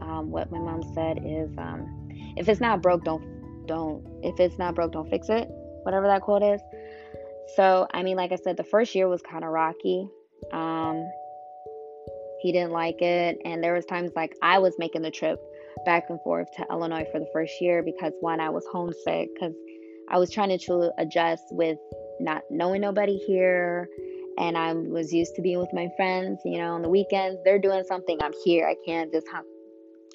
Um, 0.00 0.30
what 0.30 0.50
my 0.50 0.58
mom 0.58 0.82
said 0.94 1.20
is, 1.24 1.50
um, 1.58 2.08
if 2.36 2.48
it's 2.48 2.60
not 2.60 2.82
broke, 2.82 3.04
don't 3.04 3.66
don't. 3.66 4.04
If 4.22 4.40
it's 4.40 4.58
not 4.58 4.74
broke, 4.74 4.92
don't 4.92 5.08
fix 5.08 5.28
it. 5.28 5.48
Whatever 5.82 6.06
that 6.06 6.22
quote 6.22 6.42
is. 6.42 6.60
So 7.56 7.86
I 7.92 8.02
mean, 8.02 8.16
like 8.16 8.32
I 8.32 8.36
said, 8.36 8.56
the 8.56 8.64
first 8.64 8.94
year 8.94 9.08
was 9.08 9.22
kind 9.22 9.44
of 9.44 9.50
rocky. 9.50 10.08
Um, 10.52 11.08
he 12.40 12.52
didn't 12.52 12.72
like 12.72 13.02
it, 13.02 13.38
and 13.44 13.62
there 13.62 13.74
was 13.74 13.84
times 13.84 14.12
like 14.16 14.34
I 14.42 14.58
was 14.58 14.74
making 14.78 15.02
the 15.02 15.10
trip 15.10 15.38
back 15.84 16.04
and 16.08 16.20
forth 16.22 16.50
to 16.56 16.66
Illinois 16.70 17.06
for 17.12 17.18
the 17.18 17.28
first 17.32 17.52
year 17.60 17.82
because 17.82 18.12
one, 18.20 18.40
I 18.40 18.50
was 18.50 18.64
homesick 18.72 19.28
because 19.34 19.54
I 20.10 20.18
was 20.18 20.30
trying 20.30 20.56
to 20.56 20.92
adjust 20.98 21.44
with 21.50 21.78
not 22.18 22.42
knowing 22.50 22.80
nobody 22.80 23.16
here 23.16 23.88
and 24.38 24.56
I 24.56 24.72
was 24.72 25.12
used 25.12 25.34
to 25.36 25.42
being 25.42 25.58
with 25.58 25.72
my 25.72 25.88
friends, 25.96 26.40
you 26.44 26.58
know, 26.58 26.74
on 26.74 26.82
the 26.82 26.88
weekends. 26.88 27.38
They're 27.44 27.58
doing 27.58 27.84
something, 27.84 28.18
I'm 28.22 28.32
here. 28.44 28.66
I 28.66 28.74
can't 28.86 29.12
just 29.12 29.26
hop, 29.28 29.44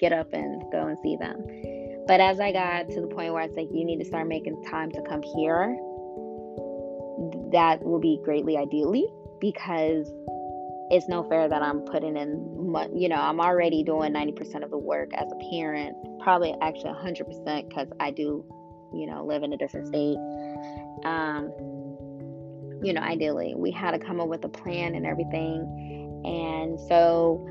get 0.00 0.12
up 0.12 0.32
and 0.32 0.62
go 0.72 0.86
and 0.86 0.98
see 1.02 1.16
them. 1.16 1.44
But 2.06 2.20
as 2.20 2.40
I 2.40 2.52
got 2.52 2.88
to 2.90 3.00
the 3.00 3.06
point 3.06 3.32
where 3.32 3.42
I 3.42 3.46
was 3.46 3.56
like, 3.56 3.68
you 3.72 3.84
need 3.84 3.98
to 3.98 4.04
start 4.04 4.28
making 4.28 4.62
time 4.64 4.90
to 4.92 5.02
come 5.02 5.22
here, 5.22 5.76
that 7.52 7.82
will 7.82 8.00
be 8.00 8.20
greatly 8.24 8.56
ideally 8.56 9.06
because 9.40 10.12
it's 10.90 11.08
no 11.08 11.24
fair 11.28 11.48
that 11.48 11.62
I'm 11.62 11.80
putting 11.80 12.16
in, 12.16 12.74
you 12.94 13.08
know, 13.08 13.16
I'm 13.16 13.40
already 13.40 13.82
doing 13.82 14.12
90% 14.12 14.62
of 14.62 14.70
the 14.70 14.78
work 14.78 15.10
as 15.14 15.30
a 15.32 15.50
parent, 15.50 15.96
probably 16.20 16.54
actually 16.62 16.92
100% 16.92 17.68
because 17.68 17.88
I 17.98 18.10
do, 18.10 18.44
you 18.96 19.06
know, 19.06 19.24
live 19.24 19.42
in 19.42 19.52
a 19.52 19.56
different 19.56 19.86
state. 19.86 20.18
Um, 21.04 21.52
you 22.82 22.92
know, 22.92 23.00
ideally, 23.00 23.54
we 23.56 23.70
had 23.70 23.92
to 23.92 23.98
come 23.98 24.20
up 24.20 24.28
with 24.28 24.44
a 24.44 24.48
plan 24.48 24.94
and 24.94 25.06
everything. 25.06 26.22
And 26.24 26.80
so, 26.88 27.46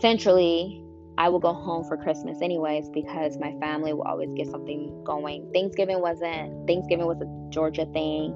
centrally, 0.00 0.82
I 1.18 1.28
will 1.28 1.38
go 1.38 1.52
home 1.52 1.84
for 1.84 1.96
Christmas 1.96 2.38
anyways 2.42 2.88
because 2.90 3.38
my 3.38 3.52
family 3.60 3.92
will 3.92 4.02
always 4.02 4.30
get 4.34 4.48
something 4.48 5.02
going. 5.04 5.50
Thanksgiving 5.52 6.00
wasn't, 6.00 6.66
Thanksgiving 6.66 7.06
was 7.06 7.20
a 7.20 7.50
Georgia 7.50 7.86
thing. 7.86 8.34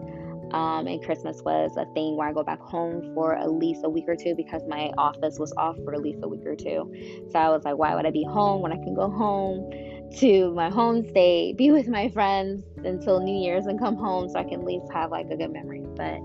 Um, 0.52 0.86
and 0.86 1.02
Christmas 1.04 1.40
was 1.42 1.76
a 1.76 1.84
thing 1.94 2.16
where 2.16 2.28
I 2.28 2.32
go 2.32 2.42
back 2.42 2.60
home 2.60 3.14
for 3.14 3.36
at 3.36 3.52
least 3.52 3.82
a 3.84 3.88
week 3.88 4.06
or 4.08 4.16
two 4.16 4.34
because 4.34 4.62
my 4.68 4.90
office 4.98 5.38
was 5.38 5.52
off 5.56 5.76
for 5.84 5.94
at 5.94 6.00
least 6.00 6.20
a 6.22 6.28
week 6.28 6.44
or 6.44 6.56
two. 6.56 6.92
So 7.30 7.38
I 7.38 7.48
was 7.50 7.64
like, 7.64 7.76
why 7.76 7.94
would 7.94 8.06
I 8.06 8.10
be 8.10 8.24
home 8.24 8.62
when 8.62 8.72
I 8.72 8.76
can 8.76 8.94
go 8.94 9.08
home 9.08 9.70
to 10.18 10.52
my 10.54 10.68
home 10.68 11.08
state, 11.08 11.56
be 11.56 11.70
with 11.70 11.86
my 11.86 12.08
friends 12.08 12.64
until 12.84 13.20
New 13.20 13.38
Year's 13.40 13.66
and 13.66 13.78
come 13.78 13.94
home 13.96 14.28
so 14.28 14.38
I 14.38 14.44
can 14.44 14.60
at 14.60 14.66
least 14.66 14.86
have 14.92 15.10
like 15.10 15.30
a 15.30 15.36
good 15.36 15.52
memory? 15.52 15.84
But 15.96 16.18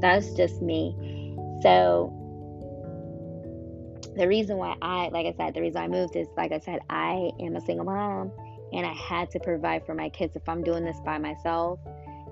that's 0.00 0.32
just 0.34 0.60
me. 0.60 0.94
So 1.62 2.14
the 4.16 4.26
reason 4.26 4.56
why 4.56 4.74
I, 4.82 5.08
like 5.12 5.26
I 5.26 5.34
said, 5.36 5.54
the 5.54 5.60
reason 5.60 5.80
I 5.80 5.86
moved 5.86 6.16
is, 6.16 6.26
like 6.36 6.50
I 6.50 6.58
said, 6.58 6.80
I 6.90 7.30
am 7.40 7.54
a 7.54 7.60
single 7.60 7.84
mom 7.84 8.32
and 8.72 8.84
I 8.84 8.92
had 8.92 9.30
to 9.30 9.38
provide 9.40 9.86
for 9.86 9.94
my 9.94 10.08
kids 10.08 10.34
if 10.34 10.48
I'm 10.48 10.64
doing 10.64 10.84
this 10.84 10.98
by 11.04 11.18
myself 11.18 11.78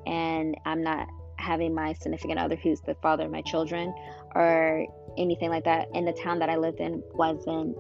and 0.07 0.57
I'm 0.65 0.83
not 0.83 1.09
having 1.39 1.75
my 1.75 1.93
significant 1.95 2.39
other 2.39 2.57
who's 2.57 2.81
the 2.83 2.95
father 2.97 3.25
of 3.25 3.31
my 3.31 3.43
children 3.43 3.95
or 4.35 4.87
anything 5.19 5.51
like 5.51 5.65
that 5.65 5.89
in 5.95 6.05
the 6.05 6.13
town 6.13 6.39
that 6.39 6.51
I 6.51 6.57
lived 6.57 6.81
in 6.81 7.03
wasn't 7.15 7.77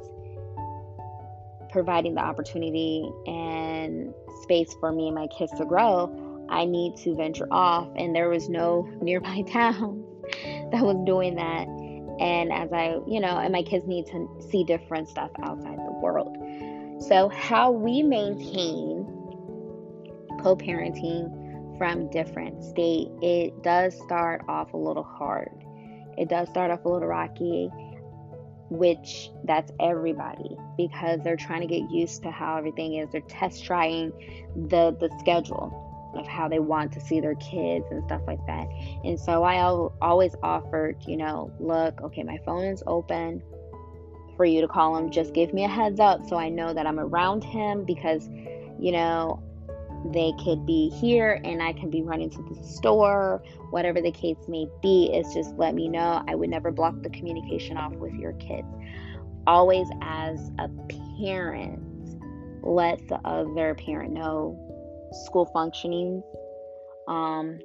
providing 1.70 2.14
the 2.14 2.20
opportunity 2.20 3.10
and 3.26 4.14
space 4.42 4.74
for 4.80 4.92
me 4.92 5.08
and 5.08 5.14
my 5.14 5.26
kids 5.26 5.52
to 5.58 5.64
grow, 5.64 6.46
I 6.48 6.64
need 6.64 6.96
to 6.98 7.14
venture 7.14 7.48
off. 7.50 7.88
And 7.96 8.14
there 8.14 8.28
was 8.28 8.48
no 8.48 8.88
nearby 9.00 9.42
town 9.48 10.04
that 10.72 10.82
was 10.82 10.96
doing 11.06 11.34
that. 11.36 11.68
And 12.18 12.50
as 12.50 12.72
I, 12.72 12.98
you 13.06 13.20
know, 13.20 13.36
and 13.36 13.52
my 13.52 13.62
kids 13.62 13.86
need 13.86 14.06
to 14.06 14.28
see 14.50 14.64
different 14.64 15.08
stuff 15.08 15.30
outside 15.42 15.76
the 15.76 15.92
world. 16.00 16.34
So, 17.02 17.28
how 17.28 17.70
we 17.70 18.02
maintain 18.02 19.04
co 20.40 20.56
parenting 20.56 21.45
from 21.78 22.10
different 22.10 22.62
state, 22.62 23.08
it 23.22 23.62
does 23.62 23.94
start 24.02 24.42
off 24.48 24.72
a 24.72 24.76
little 24.76 25.02
hard. 25.02 25.50
It 26.16 26.28
does 26.28 26.48
start 26.48 26.70
off 26.70 26.84
a 26.84 26.88
little 26.88 27.08
rocky, 27.08 27.70
which 28.70 29.30
that's 29.44 29.70
everybody 29.80 30.56
because 30.76 31.20
they're 31.22 31.36
trying 31.36 31.60
to 31.60 31.66
get 31.66 31.90
used 31.90 32.22
to 32.22 32.30
how 32.30 32.56
everything 32.56 32.94
is. 32.94 33.10
They're 33.10 33.20
test 33.22 33.64
trying 33.64 34.12
the 34.54 34.96
the 34.98 35.10
schedule 35.20 35.82
of 36.14 36.26
how 36.26 36.48
they 36.48 36.58
want 36.58 36.92
to 36.92 37.00
see 37.00 37.20
their 37.20 37.34
kids 37.36 37.84
and 37.90 38.02
stuff 38.04 38.22
like 38.26 38.44
that. 38.46 38.66
And 39.04 39.18
so 39.20 39.44
I 39.44 39.60
always 40.00 40.34
offered, 40.42 40.96
you 41.06 41.16
know, 41.16 41.52
look, 41.60 42.00
okay, 42.02 42.22
my 42.22 42.38
phone 42.44 42.64
is 42.64 42.82
open 42.86 43.42
for 44.36 44.44
you 44.44 44.60
to 44.60 44.68
call 44.68 44.96
him. 44.96 45.10
Just 45.10 45.34
give 45.34 45.52
me 45.52 45.64
a 45.64 45.68
heads 45.68 46.00
up 46.00 46.26
so 46.28 46.36
I 46.36 46.48
know 46.48 46.72
that 46.72 46.86
I'm 46.86 46.98
around 46.98 47.44
him 47.44 47.84
because, 47.84 48.28
you 48.78 48.92
know, 48.92 49.42
they 50.04 50.32
could 50.42 50.66
be 50.66 50.90
here 50.90 51.40
and 51.44 51.62
I 51.62 51.72
can 51.72 51.90
be 51.90 52.02
running 52.02 52.30
to 52.30 52.42
the 52.42 52.62
store, 52.62 53.42
whatever 53.70 54.00
the 54.00 54.12
case 54.12 54.36
may 54.48 54.66
be. 54.82 55.10
Is 55.12 55.32
just 55.34 55.54
let 55.56 55.74
me 55.74 55.88
know. 55.88 56.22
I 56.28 56.34
would 56.34 56.50
never 56.50 56.70
block 56.70 56.94
the 57.02 57.10
communication 57.10 57.76
off 57.76 57.92
with 57.94 58.14
your 58.14 58.32
kids. 58.34 58.66
Always, 59.46 59.88
as 60.02 60.50
a 60.58 60.68
parent, 61.20 61.80
let 62.62 63.06
the 63.08 63.20
other 63.24 63.74
parent 63.74 64.12
know 64.12 64.58
school 65.26 65.46
functioning. 65.46 66.22
Um, 67.08 67.60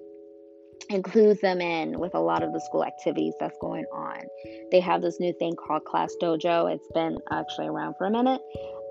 includes 0.89 1.39
them 1.41 1.61
in 1.61 1.97
with 1.99 2.13
a 2.15 2.19
lot 2.19 2.43
of 2.43 2.51
the 2.53 2.59
school 2.59 2.83
activities 2.83 3.33
that's 3.39 3.57
going 3.59 3.85
on. 3.93 4.19
They 4.71 4.79
have 4.81 5.01
this 5.01 5.19
new 5.19 5.33
thing 5.33 5.55
called 5.55 5.85
Class 5.85 6.13
Dojo. 6.21 6.73
It's 6.73 6.87
been 6.93 7.17
actually 7.31 7.67
around 7.67 7.95
for 7.97 8.07
a 8.07 8.11
minute 8.11 8.41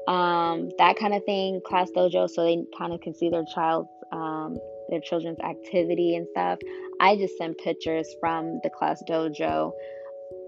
um, 0.09 0.71
that 0.78 0.97
kind 0.99 1.14
of 1.14 1.25
thing, 1.25 1.61
class 1.64 1.90
dojo, 1.90 2.28
so 2.28 2.45
they 2.45 2.64
kind 2.76 2.92
of 2.92 3.00
can 3.00 3.14
see 3.14 3.30
their 3.30 3.45
child's 3.54 3.88
um, 4.12 4.59
their 4.88 5.00
children's 5.00 5.38
activity 5.40 6.16
and 6.16 6.26
stuff. 6.33 6.59
I 7.00 7.16
just 7.16 7.38
send 7.38 7.57
pictures 7.59 8.09
from 8.21 8.61
the 8.62 8.71
class 8.71 9.02
dojo 9.09 9.73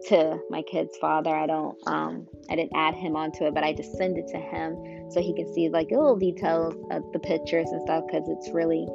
to 0.09 0.39
my 0.51 0.63
kid's 0.63 0.97
father. 0.99 1.35
I 1.35 1.47
don't 1.47 1.77
um 1.87 2.27
I 2.51 2.57
didn't 2.57 2.73
add 2.75 2.95
him 2.95 3.17
onto 3.17 3.45
it, 3.45 3.55
but 3.55 3.63
I 3.65 3.73
just 3.73 3.97
send 3.97 4.19
it 4.19 4.27
to 4.29 4.39
him 4.39 5.11
so 5.11 5.21
he 5.21 5.35
can 5.35 5.53
see 5.55 5.69
like 5.69 5.91
little 5.91 6.17
details 6.17 6.75
of 6.91 7.05
the 7.13 7.21
pictures 7.21 7.69
and 7.71 7.81
stuff 7.83 8.05
because 8.07 8.29
it's 8.29 8.51
really 8.53 8.87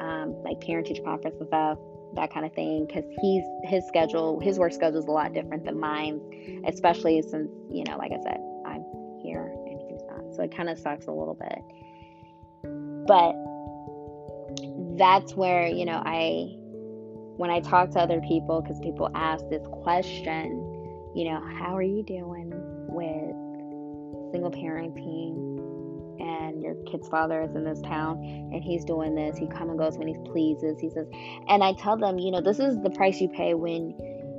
um 0.00 0.34
like 0.44 0.60
parent 0.60 0.86
teacher 0.86 1.02
conference 1.02 1.36
and 1.40 1.48
stuff 1.48 1.78
that 2.14 2.32
kind 2.32 2.44
of 2.44 2.52
thing 2.52 2.86
because 2.86 3.04
he's 3.20 3.44
his 3.64 3.86
schedule 3.88 4.38
his 4.40 4.58
work 4.58 4.72
schedule 4.72 4.98
is 4.98 5.06
a 5.06 5.10
lot 5.10 5.32
different 5.32 5.64
than 5.64 5.78
mine 5.78 6.20
especially 6.66 7.22
since 7.22 7.50
you 7.70 7.84
know 7.84 7.96
like 7.96 8.12
i 8.12 8.22
said 8.22 8.38
i'm 8.66 8.84
here 9.22 9.54
so 10.34 10.42
it 10.42 10.54
kind 10.56 10.68
of 10.68 10.78
sucks 10.78 11.06
a 11.06 11.12
little 11.12 11.34
bit. 11.34 11.58
But 13.06 13.34
that's 14.98 15.34
where, 15.34 15.66
you 15.66 15.84
know, 15.84 16.02
I, 16.04 16.54
when 17.36 17.50
I 17.50 17.60
talk 17.60 17.90
to 17.90 17.98
other 17.98 18.20
people, 18.20 18.62
because 18.62 18.78
people 18.80 19.10
ask 19.14 19.44
this 19.48 19.66
question, 19.82 20.50
you 21.14 21.30
know, 21.30 21.40
how 21.58 21.76
are 21.76 21.82
you 21.82 22.02
doing 22.02 22.52
with 22.88 24.32
single 24.32 24.50
parenting? 24.50 25.52
and 26.22 26.62
your 26.62 26.74
kid's 26.86 27.08
father 27.08 27.42
is 27.42 27.54
in 27.54 27.64
this 27.64 27.80
town 27.82 28.18
and 28.52 28.62
he's 28.62 28.84
doing 28.84 29.14
this 29.14 29.36
he 29.36 29.46
come 29.46 29.70
and 29.70 29.78
goes 29.78 29.96
when 29.98 30.06
he 30.06 30.16
pleases 30.30 30.78
he 30.80 30.90
says 30.90 31.06
and 31.48 31.64
i 31.64 31.72
tell 31.74 31.96
them 31.96 32.18
you 32.18 32.30
know 32.30 32.40
this 32.40 32.58
is 32.58 32.80
the 32.82 32.90
price 32.90 33.20
you 33.20 33.28
pay 33.28 33.54
when 33.54 33.94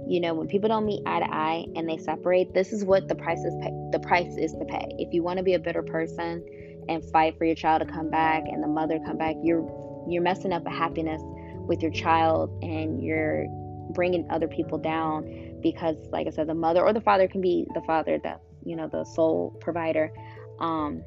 you 0.08 0.20
know 0.20 0.34
when 0.34 0.48
people 0.48 0.68
don't 0.70 0.86
meet 0.86 1.02
eye 1.06 1.20
to 1.20 1.34
eye 1.34 1.66
and 1.76 1.88
they 1.88 1.98
separate 1.98 2.54
this 2.54 2.74
is 2.74 2.84
what 2.84 3.08
the 3.08 3.16
price 3.16 3.44
is 3.44 3.54
pay- 3.62 3.90
the 3.92 4.00
price 4.00 4.36
is 4.38 4.52
to 4.54 4.66
pay. 4.66 4.86
If 4.98 5.14
you 5.14 5.24
want 5.24 5.38
to 5.38 5.44
be 5.44 5.54
a 5.54 5.60
better 5.60 5.84
person 5.84 6.44
and 6.90 7.04
fight 7.12 7.38
for 7.38 7.46
your 7.46 7.56
child 7.56 7.86
to 7.86 7.92
come 7.92 8.10
back 8.10 8.44
and 8.46 8.62
the 8.62 8.68
mother 8.68 9.00
come 9.06 9.18
back 9.18 9.36
you're 9.42 9.64
you're 10.10 10.22
messing 10.22 10.52
up 10.52 10.66
a 10.66 10.70
happiness 10.70 11.22
with 11.68 11.82
your 11.82 11.92
child 11.92 12.50
and 12.62 13.02
you're 13.02 13.46
bringing 13.94 14.30
other 14.30 14.48
people 14.48 14.78
down 14.78 15.60
because 15.62 15.96
like 16.12 16.28
i 16.28 16.30
said 16.30 16.48
the 16.48 16.54
mother 16.54 16.82
or 16.82 16.92
the 16.92 17.02
father 17.02 17.28
can 17.28 17.40
be 17.40 17.66
the 17.74 17.82
father 17.82 18.20
that 18.24 18.42
you 18.66 18.76
know 18.76 18.88
the 18.88 19.04
sole 19.04 19.52
provider. 19.62 20.12
Um 20.60 21.04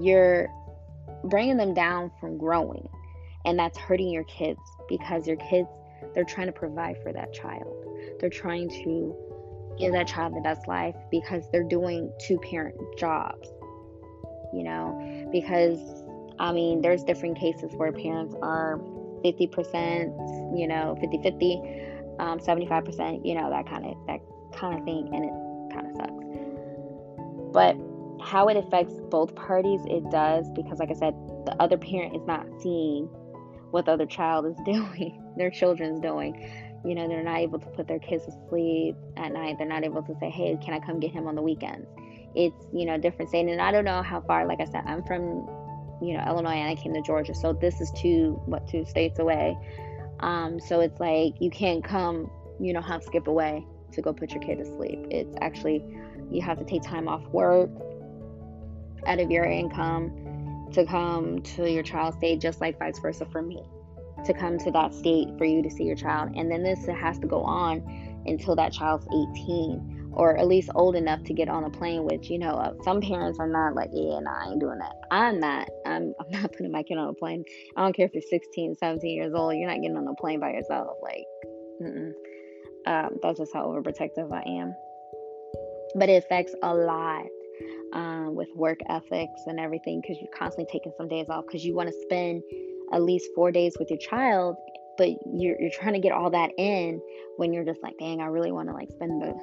you're 0.00 0.48
bringing 1.24 1.56
them 1.56 1.74
down 1.74 2.10
from 2.20 2.36
growing 2.36 2.88
and 3.44 3.58
that's 3.58 3.78
hurting 3.78 4.10
your 4.10 4.24
kids 4.24 4.58
because 4.88 5.26
your 5.26 5.36
kids 5.36 5.68
they're 6.16 6.24
trying 6.24 6.46
to 6.46 6.52
provide 6.52 6.96
for 7.02 7.12
that 7.12 7.32
child. 7.32 7.86
They're 8.18 8.30
trying 8.30 8.70
to 8.70 9.14
give 9.78 9.92
that 9.92 10.08
child 10.08 10.34
the 10.34 10.40
best 10.40 10.66
life 10.66 10.96
because 11.10 11.44
they're 11.52 11.62
doing 11.62 12.10
two 12.18 12.38
parent 12.38 12.74
jobs. 12.98 13.48
You 14.52 14.64
know, 14.64 15.28
because 15.30 15.78
I 16.38 16.52
mean, 16.52 16.80
there's 16.80 17.04
different 17.04 17.38
cases 17.38 17.72
where 17.76 17.92
parents 17.92 18.34
are 18.42 18.78
50%, 19.24 20.58
you 20.58 20.66
know, 20.66 20.96
50 21.00 21.22
50, 21.22 21.62
um, 22.18 22.38
75%, 22.38 23.26
you 23.26 23.34
know, 23.34 23.50
that 23.50 23.68
kind 23.68 23.84
of 23.84 23.96
that 24.06 24.20
kind 24.52 24.78
of 24.78 24.84
thing, 24.84 25.10
and 25.12 25.24
it 25.24 25.74
kind 25.74 25.86
of 25.86 25.96
sucks. 25.96 26.24
But 27.52 27.76
how 28.24 28.48
it 28.48 28.56
affects 28.56 28.94
both 29.10 29.34
parties, 29.34 29.80
it 29.86 30.08
does 30.10 30.50
because, 30.54 30.78
like 30.78 30.90
I 30.90 30.94
said, 30.94 31.14
the 31.44 31.54
other 31.60 31.76
parent 31.76 32.16
is 32.16 32.26
not 32.26 32.46
seeing 32.62 33.04
what 33.70 33.84
the 33.84 33.92
other 33.92 34.06
child 34.06 34.46
is 34.46 34.56
doing, 34.64 35.22
their 35.36 35.50
children's 35.50 36.00
doing. 36.00 36.50
You 36.84 36.94
know, 36.94 37.08
they're 37.08 37.22
not 37.22 37.38
able 37.38 37.58
to 37.58 37.66
put 37.66 37.88
their 37.88 37.98
kids 37.98 38.24
to 38.26 38.32
sleep 38.48 38.96
at 39.16 39.32
night. 39.32 39.56
They're 39.58 39.66
not 39.66 39.84
able 39.84 40.02
to 40.02 40.14
say, 40.20 40.30
hey, 40.30 40.58
can 40.62 40.74
I 40.74 40.80
come 40.80 41.00
get 41.00 41.10
him 41.10 41.26
on 41.26 41.34
the 41.34 41.42
weekends? 41.42 41.88
It's, 42.34 42.66
you 42.72 42.84
know, 42.84 42.98
different 42.98 43.30
state. 43.30 43.48
And 43.48 43.60
I 43.60 43.72
don't 43.72 43.84
know 43.84 44.02
how 44.02 44.20
far, 44.20 44.46
like 44.46 44.60
I 44.60 44.66
said, 44.66 44.82
I'm 44.86 45.02
from, 45.02 45.48
you 46.02 46.16
know, 46.16 46.24
Illinois 46.26 46.50
and 46.50 46.68
I 46.68 46.80
came 46.80 46.94
to 46.94 47.02
Georgia. 47.02 47.34
So 47.34 47.52
this 47.52 47.80
is 47.80 47.90
two, 47.92 48.40
what, 48.46 48.68
two 48.68 48.84
states 48.84 49.18
away. 49.18 49.56
Um, 50.20 50.60
so 50.60 50.80
it's 50.80 51.00
like 51.00 51.34
you 51.40 51.50
can't 51.50 51.82
come, 51.82 52.30
you 52.60 52.72
know, 52.72 52.80
hop 52.80 53.02
skip 53.02 53.26
away 53.26 53.66
to 53.92 54.02
go 54.02 54.12
put 54.12 54.30
your 54.32 54.42
kid 54.42 54.58
to 54.58 54.64
sleep. 54.64 55.06
It's 55.10 55.34
actually, 55.40 55.84
you 56.30 56.42
have 56.42 56.58
to 56.58 56.64
take 56.64 56.82
time 56.82 57.08
off 57.08 57.26
work 57.28 57.70
out 59.06 59.18
of 59.18 59.30
your 59.30 59.44
income 59.44 60.68
to 60.72 60.84
come 60.84 61.42
to 61.42 61.70
your 61.70 61.82
child's 61.82 62.16
state, 62.18 62.40
just 62.40 62.60
like 62.60 62.78
vice 62.78 62.98
versa 62.98 63.26
for 63.26 63.42
me 63.42 63.62
to 64.26 64.34
come 64.34 64.58
to 64.58 64.70
that 64.72 64.94
state 64.94 65.28
for 65.38 65.44
you 65.44 65.62
to 65.62 65.70
see 65.70 65.84
your 65.84 65.96
child. 65.96 66.32
And 66.36 66.50
then 66.50 66.62
this 66.62 66.86
has 66.86 67.18
to 67.20 67.26
go 67.26 67.42
on 67.42 67.82
until 68.26 68.56
that 68.56 68.72
child's 68.72 69.06
18 69.06 69.96
or 70.12 70.36
at 70.38 70.46
least 70.46 70.70
old 70.74 70.96
enough 70.96 71.22
to 71.24 71.34
get 71.34 71.48
on 71.48 71.64
a 71.64 71.70
plane, 71.70 72.04
which, 72.04 72.30
you 72.30 72.38
know, 72.38 72.54
uh, 72.54 72.72
some 72.82 73.02
parents 73.02 73.38
are 73.38 73.46
not 73.46 73.74
like, 73.74 73.90
yeah, 73.92 74.18
nah, 74.18 74.44
I 74.44 74.50
ain't 74.50 74.60
doing 74.60 74.78
that. 74.78 74.94
I'm 75.10 75.38
not. 75.38 75.68
I'm, 75.84 76.14
I'm 76.20 76.30
not 76.30 76.52
putting 76.52 76.72
my 76.72 76.82
kid 76.82 76.96
on 76.96 77.08
a 77.08 77.14
plane. 77.14 77.44
I 77.76 77.82
don't 77.82 77.94
care 77.94 78.06
if 78.06 78.14
you're 78.14 78.22
16, 78.22 78.76
17 78.76 79.14
years 79.14 79.34
old, 79.34 79.54
you're 79.54 79.68
not 79.68 79.80
getting 79.80 79.96
on 79.96 80.08
a 80.08 80.14
plane 80.14 80.40
by 80.40 80.52
yourself. 80.52 80.96
Like, 81.02 81.26
um, 82.86 83.10
that's 83.22 83.38
just 83.38 83.52
how 83.52 83.66
overprotective 83.66 84.32
I 84.32 84.42
am. 84.48 84.74
But 85.94 86.08
it 86.08 86.24
affects 86.24 86.54
a 86.62 86.74
lot 86.74 87.26
um, 87.92 88.34
with 88.34 88.48
work 88.54 88.78
ethics 88.88 89.42
and 89.46 89.60
everything 89.60 90.00
because 90.00 90.16
you're 90.20 90.32
constantly 90.36 90.70
taking 90.72 90.92
some 90.96 91.08
days 91.08 91.28
off 91.28 91.44
because 91.46 91.64
you 91.64 91.74
want 91.74 91.88
to 91.88 91.94
spend 92.02 92.42
at 92.92 93.02
least 93.02 93.28
four 93.34 93.50
days 93.50 93.76
with 93.78 93.90
your 93.90 93.98
child, 93.98 94.56
but 94.98 95.08
you're, 95.26 95.60
you're 95.60 95.70
trying 95.70 95.94
to 95.94 96.00
get 96.00 96.12
all 96.12 96.30
that 96.30 96.50
in 96.58 97.00
when 97.36 97.52
you're 97.52 97.64
just 97.64 97.82
like, 97.82 97.94
dang, 97.98 98.20
I 98.20 98.26
really 98.26 98.52
want 98.52 98.68
to 98.68 98.74
like 98.74 98.90
spend 98.90 99.20
the, 99.20 99.34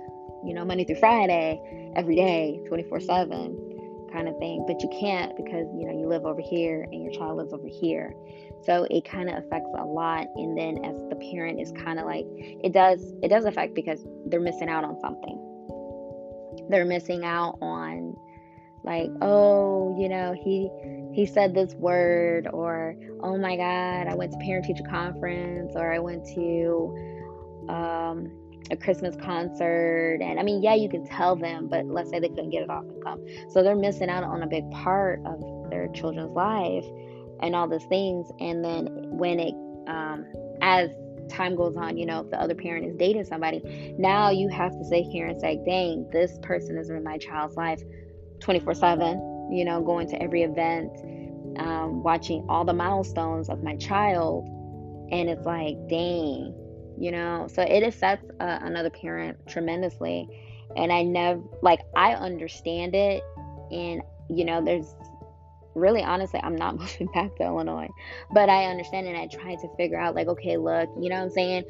you 0.45 0.53
know, 0.53 0.65
Monday 0.65 0.85
through 0.85 0.97
Friday 0.97 1.91
every 1.95 2.15
day, 2.15 2.59
24 2.67 2.99
7 2.99 3.73
kind 4.11 4.27
of 4.27 4.37
thing. 4.37 4.63
But 4.67 4.81
you 4.81 4.89
can't 4.99 5.35
because, 5.35 5.67
you 5.77 5.87
know, 5.87 5.99
you 5.99 6.07
live 6.07 6.25
over 6.25 6.41
here 6.41 6.87
and 6.91 7.03
your 7.03 7.11
child 7.11 7.37
lives 7.37 7.53
over 7.53 7.67
here. 7.67 8.13
So 8.63 8.87
it 8.89 9.03
kind 9.05 9.29
of 9.29 9.43
affects 9.43 9.69
a 9.77 9.83
lot. 9.83 10.27
And 10.35 10.57
then 10.57 10.83
as 10.85 10.95
the 11.09 11.15
parent 11.31 11.59
is 11.59 11.71
kind 11.71 11.99
of 11.99 12.05
like, 12.05 12.25
it 12.29 12.71
does, 12.71 13.13
it 13.21 13.29
does 13.29 13.45
affect 13.45 13.73
because 13.73 14.05
they're 14.27 14.39
missing 14.39 14.69
out 14.69 14.83
on 14.83 14.99
something. 15.01 15.39
They're 16.69 16.85
missing 16.85 17.25
out 17.25 17.57
on 17.61 18.15
like, 18.83 19.09
oh, 19.21 19.95
you 19.99 20.09
know, 20.09 20.33
he 20.33 20.69
he 21.13 21.25
said 21.25 21.53
this 21.53 21.73
word 21.75 22.47
or 22.51 22.95
oh 23.21 23.37
my 23.37 23.55
god 23.55 24.07
i 24.07 24.15
went 24.15 24.31
to 24.31 24.37
parent 24.39 24.65
teacher 24.65 24.83
conference 24.89 25.73
or 25.75 25.93
i 25.93 25.99
went 25.99 26.25
to 26.25 26.95
um, 27.69 28.31
a 28.71 28.77
christmas 28.77 29.15
concert. 29.15 30.19
And 30.21 30.39
i 30.39 30.43
mean 30.43 30.61
yeah 30.61 30.75
you 30.75 30.89
can 30.89 31.05
tell 31.05 31.35
them 31.35 31.67
but 31.67 31.85
let's 31.85 32.09
say 32.09 32.19
they 32.19 32.29
couldn't 32.29 32.49
get 32.49 32.63
it 32.63 32.69
off 32.69 32.83
and 32.83 33.03
come. 33.03 33.25
So 33.49 33.63
they're 33.63 33.75
missing 33.75 34.09
out 34.09 34.23
on 34.23 34.43
a 34.43 34.47
big 34.47 34.69
part 34.71 35.21
of 35.25 35.69
their 35.69 35.87
children's 35.89 36.31
life 36.31 36.85
and 37.41 37.55
all 37.55 37.67
these 37.67 37.85
things. 37.85 38.31
And 38.39 38.63
then 38.63 38.87
when 39.17 39.39
it 39.39 39.53
um, 39.87 40.25
as 40.61 40.89
time 41.29 41.55
goes 41.55 41.75
on 41.77 41.97
you 41.97 42.05
know 42.05 42.19
if 42.19 42.29
the 42.29 42.39
other 42.39 42.53
parent 42.53 42.85
is 42.85 42.95
dating 42.95 43.23
somebody 43.23 43.95
now 43.97 44.29
you 44.29 44.49
have 44.49 44.71
to 44.71 44.83
sit 44.83 45.03
here 45.05 45.25
and 45.25 45.39
say 45.39 45.59
dang 45.65 46.07
this 46.11 46.37
person 46.41 46.77
is 46.77 46.89
in 46.89 47.01
my 47.01 47.17
child's 47.17 47.55
life 47.55 47.81
24 48.41 48.73
7 48.73 49.32
you 49.53 49.63
know, 49.65 49.81
going 49.81 50.07
to 50.09 50.21
every 50.21 50.41
event, 50.41 50.91
um, 51.59 52.01
watching 52.01 52.43
all 52.49 52.65
the 52.65 52.73
milestones 52.73 53.49
of 53.49 53.63
my 53.63 53.75
child. 53.75 54.47
And 55.11 55.29
it's 55.29 55.45
like, 55.45 55.77
dang, 55.87 56.55
you 56.97 57.11
know, 57.11 57.47
so 57.51 57.61
it 57.61 57.83
affects 57.83 58.29
uh, 58.39 58.59
another 58.61 58.89
parent 58.89 59.37
tremendously. 59.47 60.27
And 60.75 60.91
I 60.91 61.03
never, 61.03 61.41
like, 61.61 61.81
I 61.95 62.15
understand 62.15 62.95
it. 62.95 63.21
And, 63.71 64.01
you 64.27 64.43
know, 64.43 64.63
there's 64.63 64.95
really 65.75 66.01
honestly, 66.01 66.39
I'm 66.41 66.55
not 66.55 66.77
moving 66.79 67.07
back 67.13 67.35
to 67.35 67.43
Illinois, 67.43 67.89
but 68.31 68.49
I 68.49 68.65
understand 68.65 69.07
and 69.07 69.17
I 69.17 69.27
try 69.27 69.55
to 69.55 69.67
figure 69.77 69.99
out, 69.99 70.15
like, 70.15 70.27
okay, 70.27 70.57
look, 70.57 70.89
you 70.99 71.09
know 71.09 71.17
what 71.17 71.25
I'm 71.25 71.29
saying? 71.29 71.63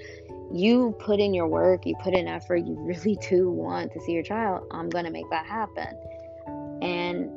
You 0.53 0.95
put 0.99 1.19
in 1.19 1.33
your 1.33 1.47
work, 1.47 1.85
you 1.85 1.95
put 2.01 2.13
in 2.13 2.29
effort, 2.29 2.65
you 2.65 2.75
really 2.79 3.17
do 3.29 3.49
want 3.49 3.91
to 3.91 3.99
see 3.99 4.13
your 4.13 4.23
child. 4.23 4.67
I'm 4.71 4.89
going 4.89 5.05
to 5.05 5.11
make 5.11 5.29
that 5.31 5.45
happen. 5.45 5.87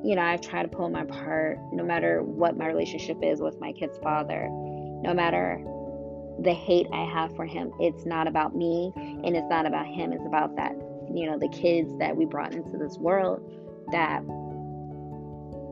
You 0.05 0.17
know, 0.17 0.23
I've 0.23 0.41
tried 0.41 0.63
to 0.63 0.69
pull 0.69 0.89
my 0.89 1.05
part 1.05 1.59
no 1.73 1.85
matter 1.85 2.23
what 2.23 2.57
my 2.57 2.67
relationship 2.67 3.19
is 3.23 3.41
with 3.41 3.59
my 3.61 3.73
kid's 3.73 3.99
father, 3.99 4.49
no 4.51 5.13
matter 5.15 5.63
the 6.43 6.53
hate 6.53 6.87
I 6.93 7.05
have 7.05 7.35
for 7.35 7.47
him. 7.47 7.73
It's 7.81 8.05
not 8.05 8.27
about 8.27 8.55
me 8.55 8.93
and 8.97 9.37
it's 9.37 9.49
not 9.49 9.67
about 9.67 9.87
him. 9.87 10.13
It's 10.13 10.27
about 10.27 10.57
that, 10.57 10.73
you 11.15 11.27
know, 11.27 11.39
the 11.39 11.49
kids 11.49 11.97
that 11.99 12.17
we 12.17 12.25
brought 12.25 12.53
into 12.53 12.77
this 12.77 12.99
world 12.99 13.41
that 13.93 14.23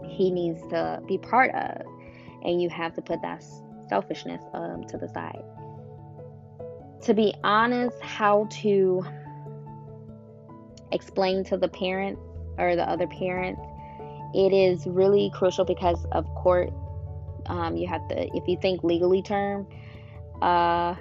he 0.09 0.31
needs 0.31 0.61
to 0.69 1.03
be 1.07 1.19
part 1.19 1.55
of. 1.55 1.83
And 2.43 2.61
you 2.61 2.69
have 2.71 2.95
to 2.95 3.03
put 3.03 3.23
that 3.23 3.45
selfishness 3.89 4.43
um, 4.53 4.85
to 4.85 4.97
the 4.97 5.09
side. 5.09 5.43
To 7.05 7.15
be 7.15 7.35
honest, 7.43 8.01
how 8.01 8.49
to 8.63 9.05
explain 10.93 11.45
to 11.45 11.57
the 11.57 11.69
parents 11.69 12.23
or 12.57 12.77
the 12.77 12.89
other 12.89 13.07
parent, 13.07 13.59
it 14.35 14.53
is 14.53 14.87
really 14.87 15.31
crucial 15.33 15.65
because 15.65 16.05
of 16.13 16.27
court. 16.35 16.73
Um, 17.47 17.77
you 17.77 17.87
have 17.87 18.07
to, 18.09 18.37
if 18.37 18.49
you 18.49 18.59
think 18.61 18.83
legally 18.83 19.23
term, 19.23 19.67
uh, 20.43 20.97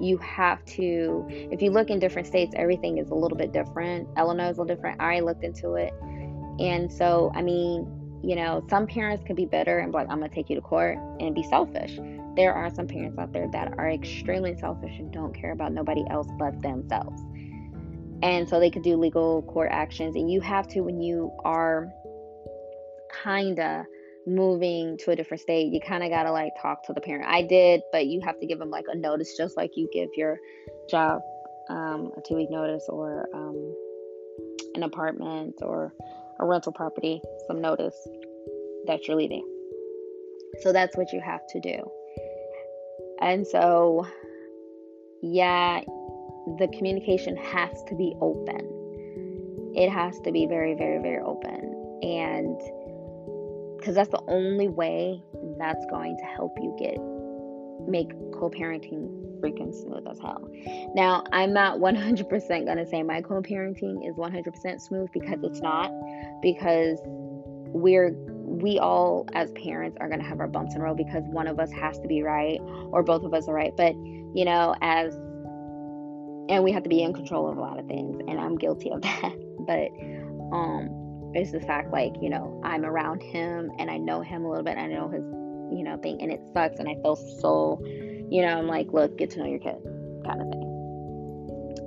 you 0.00 0.18
have 0.18 0.64
to, 0.64 1.26
if 1.28 1.62
you 1.62 1.70
look 1.70 1.90
in 1.90 1.98
different 1.98 2.26
states, 2.26 2.54
everything 2.56 2.98
is 2.98 3.10
a 3.10 3.14
little 3.14 3.36
bit 3.36 3.52
different. 3.52 4.08
Illinois 4.18 4.50
is 4.50 4.58
a 4.58 4.62
little 4.62 4.74
different. 4.74 5.00
I 5.00 5.20
looked 5.20 5.44
into 5.44 5.74
it. 5.74 5.92
And 6.58 6.92
so, 6.92 7.32
I 7.34 7.42
mean, 7.42 8.20
you 8.22 8.36
know, 8.36 8.64
some 8.68 8.86
parents 8.86 9.24
can 9.24 9.36
be 9.36 9.46
better 9.46 9.78
and 9.78 9.92
be 9.92 9.98
like, 9.98 10.08
I'm 10.10 10.18
going 10.18 10.28
to 10.28 10.34
take 10.34 10.50
you 10.50 10.56
to 10.56 10.62
court 10.62 10.98
and 11.18 11.34
be 11.34 11.42
selfish. 11.44 11.98
There 12.36 12.52
are 12.52 12.72
some 12.74 12.86
parents 12.86 13.18
out 13.18 13.32
there 13.32 13.48
that 13.52 13.74
are 13.78 13.90
extremely 13.90 14.56
selfish 14.58 14.98
and 14.98 15.10
don't 15.10 15.34
care 15.34 15.52
about 15.52 15.72
nobody 15.72 16.04
else 16.10 16.28
but 16.38 16.60
themselves 16.60 17.22
and 18.22 18.48
so 18.48 18.60
they 18.60 18.70
could 18.70 18.82
do 18.82 18.96
legal 18.96 19.42
court 19.42 19.70
actions 19.72 20.14
and 20.14 20.30
you 20.30 20.40
have 20.40 20.68
to 20.68 20.80
when 20.80 21.00
you 21.00 21.32
are 21.44 21.92
kind 23.22 23.58
of 23.58 23.84
moving 24.26 24.96
to 24.98 25.10
a 25.10 25.16
different 25.16 25.40
state 25.40 25.72
you 25.72 25.80
kind 25.80 26.02
of 26.04 26.10
got 26.10 26.24
to 26.24 26.32
like 26.32 26.52
talk 26.60 26.84
to 26.84 26.92
the 26.92 27.00
parent 27.00 27.26
i 27.26 27.42
did 27.42 27.80
but 27.90 28.06
you 28.06 28.20
have 28.20 28.38
to 28.38 28.46
give 28.46 28.58
them 28.58 28.70
like 28.70 28.84
a 28.92 28.96
notice 28.96 29.36
just 29.36 29.56
like 29.56 29.70
you 29.76 29.88
give 29.92 30.08
your 30.16 30.38
job 30.88 31.20
um, 31.70 32.12
a 32.16 32.20
two 32.26 32.34
week 32.34 32.50
notice 32.50 32.84
or 32.88 33.28
um, 33.32 33.74
an 34.74 34.82
apartment 34.82 35.54
or 35.62 35.92
a 36.40 36.44
rental 36.44 36.72
property 36.72 37.20
some 37.46 37.60
notice 37.60 37.96
that 38.86 39.06
you're 39.06 39.16
leaving 39.16 39.46
so 40.60 40.72
that's 40.72 40.96
what 40.96 41.12
you 41.12 41.20
have 41.20 41.40
to 41.48 41.60
do 41.60 41.78
and 43.20 43.46
so 43.46 44.06
yeah 45.22 45.80
the 46.58 46.68
communication 46.68 47.36
has 47.36 47.70
to 47.88 47.94
be 47.94 48.14
open. 48.20 49.72
It 49.74 49.90
has 49.90 50.18
to 50.20 50.32
be 50.32 50.46
very, 50.46 50.74
very, 50.74 51.00
very 51.00 51.22
open. 51.22 51.76
And 52.02 52.60
because 53.80 53.94
that's 53.94 54.10
the 54.10 54.22
only 54.28 54.68
way 54.68 55.22
that's 55.58 55.84
going 55.86 56.16
to 56.18 56.24
help 56.24 56.52
you 56.60 56.76
get 56.78 56.98
make 57.88 58.10
co-parenting 58.32 59.08
freaking 59.40 59.74
smooth 59.74 60.06
as 60.08 60.18
hell. 60.20 60.46
Now, 60.94 61.24
I'm 61.32 61.54
not 61.54 61.78
100% 61.78 62.64
going 62.64 62.76
to 62.76 62.86
say 62.86 63.02
my 63.02 63.22
co-parenting 63.22 64.06
is 64.06 64.16
100% 64.16 64.80
smooth 64.80 65.08
because 65.12 65.38
it's 65.42 65.60
not 65.60 65.90
because 66.42 67.00
we're 67.72 68.14
we 68.44 68.78
all 68.78 69.26
as 69.32 69.50
parents 69.52 69.96
are 70.00 70.08
going 70.08 70.20
to 70.20 70.26
have 70.26 70.40
our 70.40 70.48
bumps 70.48 70.74
in 70.74 70.82
the 70.82 70.94
because 70.94 71.22
one 71.28 71.46
of 71.46 71.58
us 71.58 71.70
has 71.72 71.98
to 72.00 72.08
be 72.08 72.22
right 72.22 72.58
or 72.90 73.02
both 73.02 73.22
of 73.22 73.32
us 73.32 73.48
are 73.48 73.54
right. 73.54 73.72
But, 73.76 73.94
you 73.94 74.44
know, 74.44 74.74
as 74.82 75.14
and 76.50 76.64
we 76.64 76.72
have 76.72 76.82
to 76.82 76.88
be 76.88 77.02
in 77.02 77.14
control 77.14 77.48
of 77.48 77.56
a 77.56 77.60
lot 77.60 77.78
of 77.78 77.86
things 77.86 78.20
and 78.26 78.38
i'm 78.40 78.56
guilty 78.56 78.90
of 78.90 79.00
that 79.02 79.32
but 79.66 79.88
um 80.54 81.09
it's 81.34 81.52
the 81.52 81.60
fact 81.60 81.92
like 81.92 82.12
you 82.20 82.28
know 82.28 82.60
i'm 82.64 82.84
around 82.84 83.20
him 83.22 83.70
and 83.78 83.90
i 83.90 83.96
know 83.96 84.20
him 84.20 84.44
a 84.44 84.48
little 84.48 84.64
bit 84.64 84.76
i 84.76 84.86
know 84.86 85.08
his 85.08 85.22
you 85.76 85.84
know 85.84 85.96
thing 85.98 86.20
and 86.20 86.32
it 86.32 86.40
sucks 86.52 86.78
and 86.78 86.88
i 86.88 86.94
feel 87.02 87.16
so 87.16 87.80
you 88.30 88.42
know 88.42 88.58
i'm 88.58 88.66
like 88.66 88.88
look 88.92 89.16
get 89.18 89.30
to 89.30 89.38
know 89.38 89.46
your 89.46 89.58
kid 89.60 89.76
kind 90.24 90.40
of 90.40 90.50
thing 90.50 90.70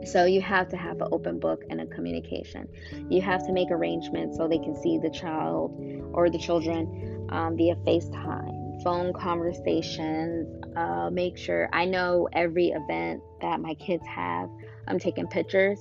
So 0.05 0.25
you 0.25 0.41
have 0.41 0.67
to 0.69 0.77
have 0.77 0.99
an 1.01 1.07
open 1.11 1.39
book 1.39 1.63
and 1.69 1.79
a 1.79 1.85
communication. 1.85 2.67
You 3.09 3.21
have 3.21 3.45
to 3.47 3.53
make 3.53 3.71
arrangements 3.71 4.37
so 4.37 4.47
they 4.47 4.57
can 4.57 4.75
see 4.75 4.97
the 4.97 5.09
child 5.09 5.71
or 6.13 6.29
the 6.29 6.37
children 6.37 7.27
um, 7.29 7.55
via 7.55 7.75
FaceTime, 7.75 8.83
phone 8.83 9.13
conversations. 9.13 10.47
Uh, 10.75 11.09
make 11.09 11.37
sure 11.37 11.69
I 11.71 11.85
know 11.85 12.27
every 12.33 12.69
event 12.69 13.21
that 13.41 13.61
my 13.61 13.75
kids 13.75 14.05
have. 14.07 14.49
I'm 14.87 14.99
taking 14.99 15.27
pictures, 15.27 15.79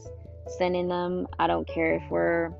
sending 0.58 0.88
them. 0.88 1.26
I 1.38 1.46
don't 1.46 1.66
care 1.66 1.94
if 1.94 2.02
we're, 2.10 2.52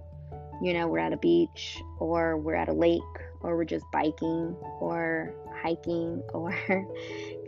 you 0.62 0.72
know, 0.72 0.87
we're 0.87 0.98
at 0.98 1.12
a 1.12 1.16
beach 1.16 1.83
or 1.98 2.37
we're 2.37 2.55
at 2.55 2.68
a 2.68 2.72
lake 2.72 3.03
or 3.40 3.57
we're 3.57 3.64
just 3.64 3.85
biking 3.92 4.57
or 4.81 5.35
hiking 5.61 6.22
or 6.33 6.55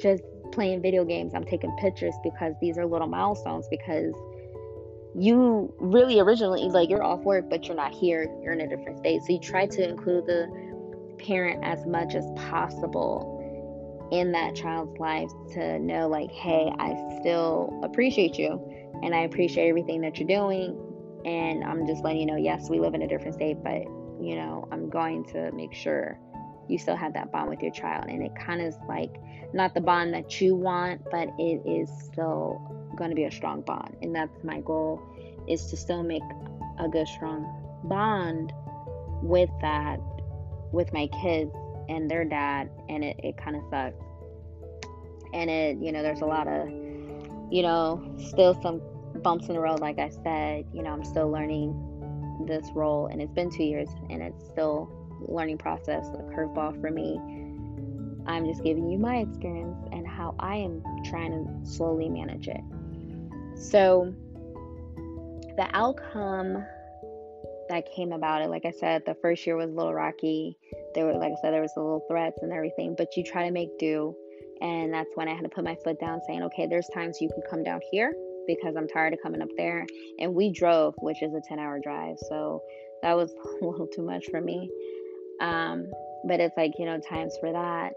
just 0.00 0.24
playing 0.50 0.83
video 0.83 1.05
games, 1.05 1.33
I'm 1.33 1.44
taking 1.44 1.70
pictures 1.81 2.14
because 2.24 2.55
these 2.61 2.77
are 2.77 2.85
little 2.85 3.07
milestones 3.07 3.68
because 3.70 4.12
you 5.16 5.72
really 5.79 6.18
originally 6.18 6.62
like 6.62 6.90
you're 6.90 7.05
off 7.05 7.20
work 7.20 7.48
but 7.48 7.66
you're 7.68 7.77
not 7.77 7.92
here, 7.92 8.29
you're 8.42 8.53
in 8.53 8.62
a 8.62 8.68
different 8.68 8.98
state. 8.98 9.22
So 9.22 9.35
you 9.35 9.38
try 9.38 9.66
to 9.66 9.88
include 9.88 10.27
the 10.27 11.14
parent 11.18 11.64
as 11.64 11.87
much 11.87 12.16
as 12.16 12.24
possible 12.35 14.09
in 14.11 14.33
that 14.33 14.57
child's 14.57 14.98
life 14.98 15.31
to 15.53 15.79
know 15.79 16.09
like, 16.09 16.33
hey, 16.33 16.72
I 16.81 16.94
still 17.20 17.81
appreciate 17.85 18.38
you 18.40 18.61
and 19.05 19.14
I 19.14 19.20
appreciate 19.20 19.68
everything 19.68 20.00
that 20.00 20.18
you're 20.18 20.27
doing 20.27 20.77
and 21.24 21.64
I'm 21.64 21.87
just 21.87 22.04
letting 22.04 22.20
you 22.20 22.26
know, 22.26 22.37
yes, 22.37 22.68
we 22.68 22.80
live 22.80 22.94
in 22.94 23.02
a 23.02 23.08
different 23.08 23.34
state, 23.34 23.62
but 23.62 23.82
you 24.20 24.37
know, 24.37 24.68
I'm 24.70 24.88
going 24.88 25.24
to 25.26 25.50
make 25.52 25.72
sure 25.72 26.18
you 26.68 26.78
still 26.78 26.96
have 26.96 27.12
that 27.14 27.32
bond 27.32 27.50
with 27.50 27.60
your 27.60 27.72
child. 27.72 28.06
And 28.08 28.22
it 28.22 28.32
kind 28.37 28.60
of 28.60 28.68
is 28.68 28.76
like 28.88 29.20
not 29.52 29.74
the 29.74 29.80
bond 29.80 30.14
that 30.14 30.40
you 30.40 30.54
want, 30.54 31.02
but 31.10 31.28
it 31.38 31.62
is 31.66 31.90
still 32.04 32.60
going 32.96 33.10
to 33.10 33.16
be 33.16 33.24
a 33.24 33.30
strong 33.30 33.60
bond. 33.62 33.96
And 34.02 34.14
that's 34.14 34.42
my 34.42 34.60
goal 34.60 35.02
is 35.48 35.66
to 35.66 35.76
still 35.76 36.02
make 36.02 36.22
a 36.78 36.88
good, 36.88 37.06
strong 37.06 37.44
bond 37.84 38.52
with 39.22 39.50
that, 39.60 40.00
with 40.72 40.92
my 40.92 41.06
kids 41.08 41.52
and 41.88 42.10
their 42.10 42.24
dad. 42.24 42.70
And 42.88 43.04
it, 43.04 43.16
it 43.22 43.37
kind 43.37 43.56
of 43.56 43.62
sucks. 43.70 44.02
And 45.32 45.50
it, 45.50 45.78
you 45.78 45.92
know, 45.92 46.02
there's 46.02 46.20
a 46.20 46.26
lot 46.26 46.46
of, 46.46 46.68
you 47.50 47.62
know, 47.62 48.14
still 48.18 48.58
some 48.62 48.80
bumps 49.24 49.48
in 49.48 49.54
the 49.54 49.60
road. 49.60 49.80
Like 49.80 49.98
I 49.98 50.10
said, 50.10 50.66
you 50.72 50.82
know, 50.84 50.90
I'm 50.90 51.04
still 51.04 51.28
learning 51.28 52.44
this 52.46 52.70
role 52.74 53.06
and 53.06 53.20
it's 53.20 53.32
been 53.32 53.50
two 53.50 53.64
years 53.64 53.88
and 54.10 54.22
it's 54.22 54.46
still 54.46 54.92
learning 55.26 55.58
process, 55.58 56.06
a 56.08 56.18
curveball 56.34 56.80
for 56.80 56.90
me. 56.90 57.18
I'm 58.26 58.46
just 58.46 58.62
giving 58.62 58.88
you 58.88 58.98
my 58.98 59.16
experience 59.16 59.76
and 59.90 60.06
how 60.06 60.34
I 60.38 60.56
am 60.56 60.82
trying 61.04 61.32
to 61.32 61.70
slowly 61.70 62.08
manage 62.08 62.48
it. 62.48 62.60
So, 63.56 64.14
the 65.56 65.68
outcome 65.72 66.64
that 67.68 67.90
came 67.94 68.12
about 68.12 68.42
it, 68.42 68.48
like 68.48 68.64
I 68.64 68.72
said, 68.72 69.02
the 69.06 69.14
first 69.14 69.46
year 69.46 69.56
was 69.56 69.70
a 69.70 69.72
little 69.72 69.94
rocky. 69.94 70.58
There 70.94 71.06
were, 71.06 71.14
like 71.14 71.32
I 71.32 71.40
said, 71.40 71.52
there 71.52 71.62
was 71.62 71.72
a 71.76 71.80
little 71.80 72.04
threats 72.10 72.38
and 72.42 72.52
everything, 72.52 72.94
but 72.96 73.16
you 73.16 73.24
try 73.24 73.44
to 73.44 73.50
make 73.50 73.78
do. 73.78 74.14
And 74.60 74.92
that's 74.92 75.10
when 75.14 75.28
I 75.28 75.34
had 75.34 75.42
to 75.42 75.48
put 75.48 75.64
my 75.64 75.76
foot 75.84 76.00
down, 76.00 76.20
saying, 76.26 76.42
okay, 76.44 76.66
there's 76.66 76.88
times 76.94 77.20
you 77.20 77.28
can 77.28 77.42
come 77.48 77.62
down 77.62 77.80
here 77.90 78.14
because 78.46 78.76
I'm 78.76 78.88
tired 78.88 79.12
of 79.12 79.20
coming 79.22 79.42
up 79.42 79.48
there. 79.57 79.87
And 80.18 80.35
we 80.35 80.50
drove, 80.50 80.94
which 80.98 81.22
is 81.22 81.35
a 81.35 81.40
10 81.40 81.59
hour 81.59 81.78
drive. 81.80 82.16
So 82.28 82.62
that 83.02 83.16
was 83.16 83.33
a 83.62 83.64
little 83.64 83.87
too 83.87 84.02
much 84.02 84.26
for 84.30 84.40
me. 84.40 84.70
Um, 85.40 85.90
but 86.26 86.40
it's 86.40 86.57
like, 86.57 86.72
you 86.78 86.87
know, 86.87 86.98
times 86.98 87.37
for 87.40 87.52
that. 87.52 87.92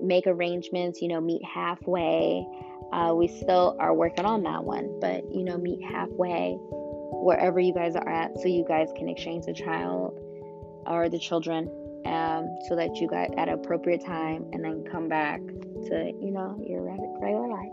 Make 0.00 0.26
arrangements, 0.26 1.02
you 1.02 1.08
know, 1.08 1.20
meet 1.20 1.42
halfway. 1.44 2.46
Uh, 2.92 3.12
we 3.14 3.28
still 3.28 3.76
are 3.80 3.92
working 3.92 4.24
on 4.24 4.42
that 4.44 4.64
one, 4.64 4.98
but, 5.00 5.24
you 5.32 5.44
know, 5.44 5.58
meet 5.58 5.82
halfway 5.82 6.56
wherever 6.60 7.58
you 7.58 7.74
guys 7.74 7.96
are 7.96 8.08
at 8.08 8.38
so 8.38 8.46
you 8.46 8.64
guys 8.66 8.88
can 8.96 9.08
exchange 9.08 9.44
the 9.46 9.52
child 9.52 10.18
or 10.86 11.08
the 11.08 11.18
children 11.18 11.68
um, 12.06 12.58
so 12.68 12.76
that 12.76 12.96
you 12.96 13.08
got 13.08 13.36
at 13.38 13.48
appropriate 13.48 14.04
time 14.04 14.46
and 14.52 14.64
then 14.64 14.84
come 14.90 15.08
back 15.08 15.40
to, 15.40 16.12
you 16.20 16.30
know, 16.30 16.56
your 16.66 16.82
regular 17.20 17.48
life. 17.48 17.72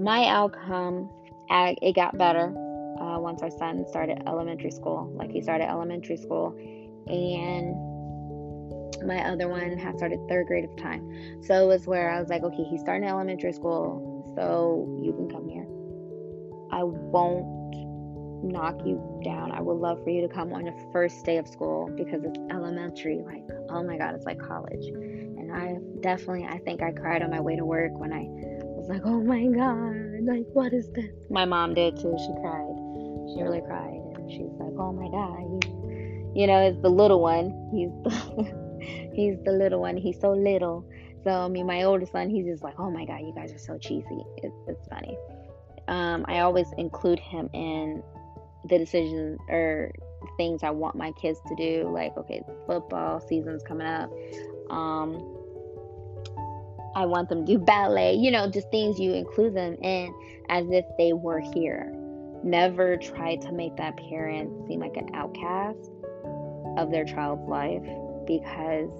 My 0.00 0.26
outcome, 0.28 1.10
it 1.50 1.94
got 1.94 2.16
better 2.16 2.54
uh, 3.00 3.18
once 3.18 3.42
our 3.42 3.50
son 3.50 3.84
started 3.86 4.22
elementary 4.26 4.70
school. 4.70 5.12
Like 5.14 5.30
he 5.30 5.42
started 5.42 5.68
elementary 5.68 6.16
school 6.16 6.56
and 7.06 7.74
my 9.06 9.30
other 9.30 9.48
one 9.48 9.76
had 9.76 9.96
started 9.96 10.18
third 10.28 10.46
grade 10.46 10.64
of 10.64 10.74
time. 10.76 11.42
So 11.42 11.64
it 11.64 11.66
was 11.66 11.86
where 11.86 12.10
I 12.10 12.20
was 12.20 12.28
like, 12.28 12.42
okay, 12.42 12.64
he's 12.64 12.80
starting 12.80 13.08
elementary 13.08 13.52
school, 13.52 14.32
so 14.36 15.00
you 15.02 15.12
can 15.12 15.28
come 15.28 15.48
here. 15.48 15.66
I 16.72 16.84
won't 16.84 17.60
knock 18.44 18.80
you 18.86 19.20
down. 19.24 19.52
I 19.52 19.60
would 19.60 19.76
love 19.76 20.02
for 20.02 20.10
you 20.10 20.22
to 20.26 20.28
come 20.28 20.52
on 20.52 20.64
your 20.64 20.76
first 20.92 21.24
day 21.24 21.36
of 21.36 21.46
school 21.46 21.90
because 21.94 22.24
it's 22.24 22.38
elementary. 22.50 23.22
Like, 23.24 23.44
oh 23.68 23.82
my 23.82 23.96
God, 23.96 24.14
it's 24.14 24.24
like 24.24 24.38
college. 24.38 24.86
And 24.86 25.52
I 25.52 25.76
definitely, 26.00 26.46
I 26.46 26.58
think 26.58 26.82
I 26.82 26.92
cried 26.92 27.22
on 27.22 27.30
my 27.30 27.40
way 27.40 27.56
to 27.56 27.64
work 27.64 27.92
when 27.98 28.12
I 28.12 28.28
like, 28.90 29.02
oh 29.04 29.20
my 29.22 29.46
God, 29.46 30.24
like, 30.24 30.46
what 30.52 30.72
is 30.72 30.90
this? 30.90 31.14
My 31.30 31.44
mom 31.44 31.74
did 31.74 31.94
too. 31.96 32.16
She 32.18 32.32
cried. 32.40 32.74
She 33.32 33.42
really 33.42 33.60
cried. 33.60 34.02
And 34.16 34.30
she's 34.30 34.50
like, 34.58 34.74
oh 34.76 34.92
my 34.92 35.08
God, 35.08 35.64
you 36.36 36.46
know, 36.46 36.60
it's 36.66 36.80
the 36.82 36.90
little 36.90 37.20
one. 37.20 37.70
He's 37.72 37.90
the, 38.02 39.10
he's 39.14 39.36
the 39.44 39.52
little 39.52 39.80
one. 39.80 39.96
He's 39.96 40.20
so 40.20 40.32
little. 40.32 40.84
So 41.22 41.30
I 41.30 41.48
mean, 41.48 41.66
my 41.66 41.84
older 41.84 42.06
son, 42.06 42.30
he's 42.30 42.46
just 42.46 42.64
like, 42.64 42.74
oh 42.78 42.90
my 42.90 43.04
god, 43.04 43.20
you 43.20 43.32
guys 43.34 43.52
are 43.52 43.58
so 43.58 43.78
cheesy. 43.78 44.24
It's, 44.38 44.56
it's 44.66 44.88
funny. 44.88 45.16
Um, 45.86 46.24
I 46.26 46.40
always 46.40 46.66
include 46.76 47.20
him 47.20 47.48
in 47.52 48.02
the 48.68 48.78
decisions 48.78 49.38
or 49.48 49.92
things 50.36 50.62
I 50.64 50.70
want 50.70 50.96
my 50.96 51.12
kids 51.12 51.38
to 51.46 51.54
do. 51.54 51.88
Like, 51.92 52.16
okay, 52.16 52.42
football 52.66 53.20
season's 53.20 53.62
coming 53.62 53.86
up. 53.86 54.10
Um, 54.68 55.36
I 56.94 57.06
want 57.06 57.28
them 57.28 57.46
to 57.46 57.52
do 57.52 57.58
ballet. 57.58 58.14
You 58.14 58.30
know, 58.30 58.48
just 58.50 58.70
things 58.70 58.98
you 58.98 59.12
include 59.12 59.54
them 59.54 59.74
in 59.82 60.12
as 60.48 60.66
if 60.70 60.84
they 60.98 61.12
were 61.12 61.40
here. 61.40 61.92
Never 62.42 62.96
try 62.96 63.36
to 63.36 63.52
make 63.52 63.76
that 63.76 63.96
parent 63.96 64.66
seem 64.66 64.80
like 64.80 64.96
an 64.96 65.10
outcast 65.14 65.90
of 66.78 66.90
their 66.90 67.04
child's 67.04 67.48
life 67.48 67.82
because 68.26 68.90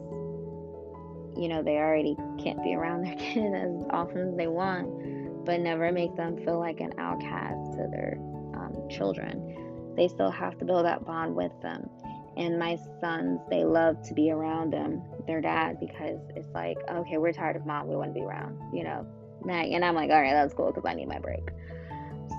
you 1.36 1.48
know 1.48 1.62
they 1.62 1.76
already 1.76 2.16
can't 2.42 2.62
be 2.62 2.74
around 2.74 3.04
their 3.04 3.14
kid 3.18 3.54
as 3.54 3.70
often 3.90 4.30
as 4.30 4.36
they 4.36 4.48
want 4.48 5.44
but 5.44 5.60
never 5.60 5.90
make 5.92 6.14
them 6.16 6.36
feel 6.44 6.58
like 6.58 6.80
an 6.80 6.92
outcast 6.98 7.72
to 7.72 7.88
their 7.90 8.18
um, 8.54 8.74
children 8.90 9.94
they 9.96 10.08
still 10.08 10.30
have 10.30 10.58
to 10.58 10.64
build 10.64 10.84
that 10.84 11.04
bond 11.04 11.34
with 11.34 11.52
them 11.62 11.88
and 12.36 12.58
my 12.58 12.78
sons 13.00 13.40
they 13.50 13.64
love 13.64 14.00
to 14.02 14.14
be 14.14 14.30
around 14.30 14.72
them 14.72 15.02
their 15.26 15.40
dad 15.40 15.78
because 15.80 16.20
it's 16.36 16.48
like 16.54 16.78
okay 16.90 17.18
we're 17.18 17.32
tired 17.32 17.56
of 17.56 17.66
mom 17.66 17.88
we 17.88 17.96
want 17.96 18.12
to 18.12 18.18
be 18.18 18.24
around 18.24 18.58
you 18.72 18.84
know 18.84 19.06
and 19.48 19.84
i'm 19.84 19.94
like 19.94 20.10
all 20.10 20.20
right 20.20 20.32
that's 20.32 20.54
cool 20.54 20.68
because 20.68 20.84
i 20.86 20.94
need 20.94 21.08
my 21.08 21.18
break 21.18 21.48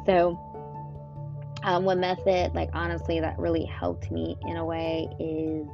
so 0.05 0.39
um, 1.63 1.85
one 1.85 1.99
method, 1.99 2.53
like 2.55 2.69
honestly, 2.73 3.19
that 3.19 3.37
really 3.37 3.65
helped 3.65 4.09
me 4.11 4.35
in 4.47 4.57
a 4.57 4.65
way 4.65 5.07
is, 5.19 5.67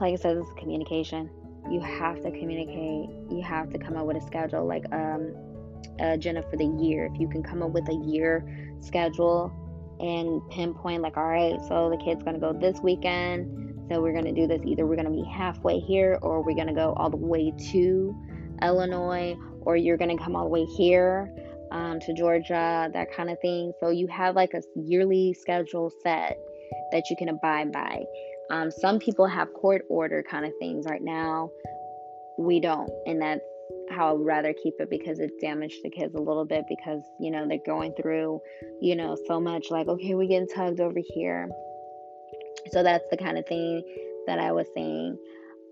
like 0.00 0.12
I 0.12 0.16
said, 0.16 0.36
this 0.36 0.46
is 0.46 0.52
communication. 0.58 1.30
You 1.70 1.80
have 1.80 2.22
to 2.22 2.30
communicate. 2.30 3.08
You 3.30 3.42
have 3.42 3.70
to 3.70 3.78
come 3.78 3.96
up 3.96 4.06
with 4.06 4.16
a 4.18 4.26
schedule, 4.26 4.66
like 4.66 4.84
um, 4.92 5.34
agenda 5.98 6.42
for 6.50 6.56
the 6.56 6.66
year. 6.66 7.08
If 7.12 7.18
you 7.18 7.28
can 7.28 7.42
come 7.42 7.62
up 7.62 7.70
with 7.70 7.88
a 7.88 7.94
year 7.94 8.44
schedule 8.80 9.52
and 10.00 10.40
pinpoint, 10.50 11.02
like, 11.02 11.16
all 11.16 11.28
right, 11.28 11.58
so 11.68 11.90
the 11.90 11.96
kid's 11.96 12.22
gonna 12.22 12.38
go 12.38 12.52
this 12.52 12.80
weekend. 12.80 13.88
So 13.90 14.02
we're 14.02 14.12
gonna 14.12 14.32
do 14.32 14.46
this. 14.46 14.60
Either 14.64 14.86
we're 14.86 14.96
gonna 14.96 15.10
be 15.10 15.24
halfway 15.24 15.78
here, 15.78 16.18
or 16.22 16.42
we're 16.42 16.56
gonna 16.56 16.74
go 16.74 16.92
all 16.96 17.10
the 17.10 17.16
way 17.16 17.52
to 17.72 18.16
Illinois, 18.62 19.36
or 19.62 19.76
you're 19.76 19.96
gonna 19.96 20.18
come 20.18 20.36
all 20.36 20.44
the 20.44 20.50
way 20.50 20.64
here 20.64 21.32
um, 21.70 22.00
to 22.00 22.14
Georgia, 22.14 22.90
that 22.92 23.12
kind 23.12 23.30
of 23.30 23.38
thing. 23.40 23.72
So 23.80 23.90
you 23.90 24.06
have 24.08 24.36
like 24.36 24.54
a 24.54 24.62
yearly 24.76 25.34
schedule 25.34 25.90
set 26.02 26.38
that 26.92 27.04
you 27.10 27.16
can 27.16 27.28
abide 27.28 27.72
by. 27.72 28.04
Um, 28.50 28.70
some 28.70 28.98
people 28.98 29.26
have 29.26 29.52
court 29.52 29.82
order 29.88 30.22
kind 30.22 30.46
of 30.46 30.52
things 30.58 30.86
right 30.88 31.02
now. 31.02 31.50
We 32.38 32.60
don't, 32.60 32.90
and 33.06 33.20
that's 33.20 33.40
how 33.98 34.14
I'd 34.14 34.24
rather 34.24 34.52
keep 34.52 34.74
it 34.78 34.90
because 34.90 35.18
it 35.18 35.32
damaged 35.40 35.80
the 35.82 35.90
kids 35.90 36.14
a 36.14 36.20
little 36.20 36.44
bit 36.44 36.64
because 36.68 37.02
you 37.20 37.30
know 37.30 37.46
they're 37.46 37.58
going 37.66 37.92
through, 38.00 38.40
you 38.80 38.96
know, 38.96 39.16
so 39.26 39.40
much 39.40 39.70
like 39.70 39.88
okay, 39.88 40.14
we're 40.14 40.28
getting 40.28 40.48
tugged 40.48 40.80
over 40.80 41.00
here. 41.14 41.48
So 42.70 42.82
that's 42.82 43.04
the 43.10 43.16
kind 43.16 43.38
of 43.38 43.46
thing 43.46 43.82
that 44.26 44.38
I 44.38 44.52
was 44.52 44.66
saying 44.74 45.18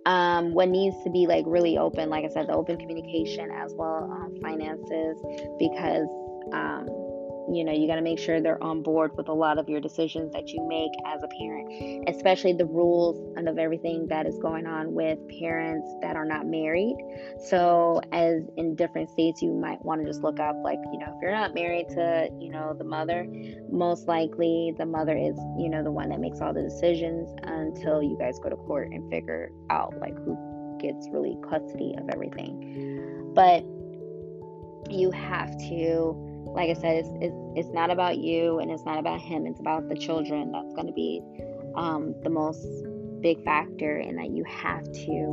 um, 0.07 0.55
what 0.55 0.69
needs 0.69 0.97
to 1.03 1.11
be 1.11 1.27
like 1.27 1.45
really 1.47 1.77
open 1.77 2.09
like 2.09 2.25
i 2.25 2.29
said 2.29 2.47
the 2.47 2.55
open 2.55 2.79
communication 2.79 3.51
as 3.51 3.75
well 3.75 4.09
um, 4.11 4.35
finances 4.41 5.19
because 5.59 6.07
um, 6.53 6.87
you 7.53 7.65
know, 7.65 7.73
you 7.73 7.87
got 7.87 7.97
to 7.97 8.03
make 8.03 8.19
sure 8.19 8.41
they're 8.41 8.63
on 8.63 8.83
board 8.83 9.17
with 9.17 9.29
a 9.29 9.33
lot 9.33 9.59
of 9.59 9.69
your 9.69 9.81
decisions 9.81 10.33
that 10.33 10.49
you 10.49 10.67
make 10.69 10.91
as 11.07 11.23
a 11.23 11.29
parent, 11.39 12.09
especially 12.09 12.53
the 12.53 12.65
rules 12.67 13.17
and 13.37 13.49
of 13.49 13.59
everything 13.59 14.07
that 14.09 14.27
is 14.27 14.39
going 14.39 14.67
on 14.67 14.93
with 14.93 15.19
parents 15.41 15.89
that 16.03 16.17
are 16.17 16.25
not 16.25 16.47
married. 16.47 16.97
So, 17.39 18.01
as 18.13 18.43
in 18.57 18.75
different 18.75 19.11
states, 19.11 19.43
you 19.43 19.53
might 19.53 19.85
want 19.85 20.01
to 20.01 20.07
just 20.07 20.23
look 20.23 20.41
up, 20.41 20.57
like, 20.65 20.79
you 20.93 20.99
know, 20.99 21.13
if 21.15 21.23
you're 21.23 21.31
not 21.31 21.55
married 21.55 21.89
to, 21.91 22.29
you 22.41 22.51
know, 22.51 22.75
the 22.77 22.85
mother, 22.85 23.27
most 23.71 24.09
likely 24.09 24.75
the 24.79 24.87
mother 24.87 25.17
is, 25.17 25.37
you 25.59 25.69
know, 25.69 25.83
the 25.83 25.93
one 25.93 26.09
that 26.09 26.21
makes 26.21 26.41
all 26.41 26.53
the 26.53 26.63
decisions 26.63 27.31
until 27.45 28.03
you 28.03 28.17
guys 28.19 28.39
go 28.39 28.51
to 28.51 28.57
court 28.57 28.89
and 28.91 29.09
figure 29.11 29.51
out, 29.71 29.95
like, 30.01 30.17
who 30.25 30.37
gets 30.81 31.09
really 31.11 31.37
custody 31.49 31.95
of 31.99 32.09
everything. 32.13 33.33
But 33.35 33.65
you 34.91 35.11
have 35.11 35.57
to 35.59 36.26
like 36.57 36.71
I 36.71 36.73
said, 36.73 36.97
it's, 36.97 37.11
it's, 37.21 37.37
it's 37.55 37.69
not 37.69 37.91
about 37.91 38.17
you 38.17 38.61
and 38.61 38.71
it's 38.71 38.85
not 38.87 38.99
about 38.99 39.21
him. 39.21 39.47
It's 39.47 39.61
about 39.61 39.91
the 39.91 39.95
children. 39.95 40.53
That's 40.53 40.73
going 40.73 40.87
to 40.87 40.93
be 40.93 41.21
um, 41.77 42.15
the 42.23 42.31
most 42.31 42.67
big 43.21 43.45
factor, 43.45 43.99
and 43.99 44.17
that 44.19 44.31
you 44.31 44.43
have 44.45 44.85
to 44.85 45.27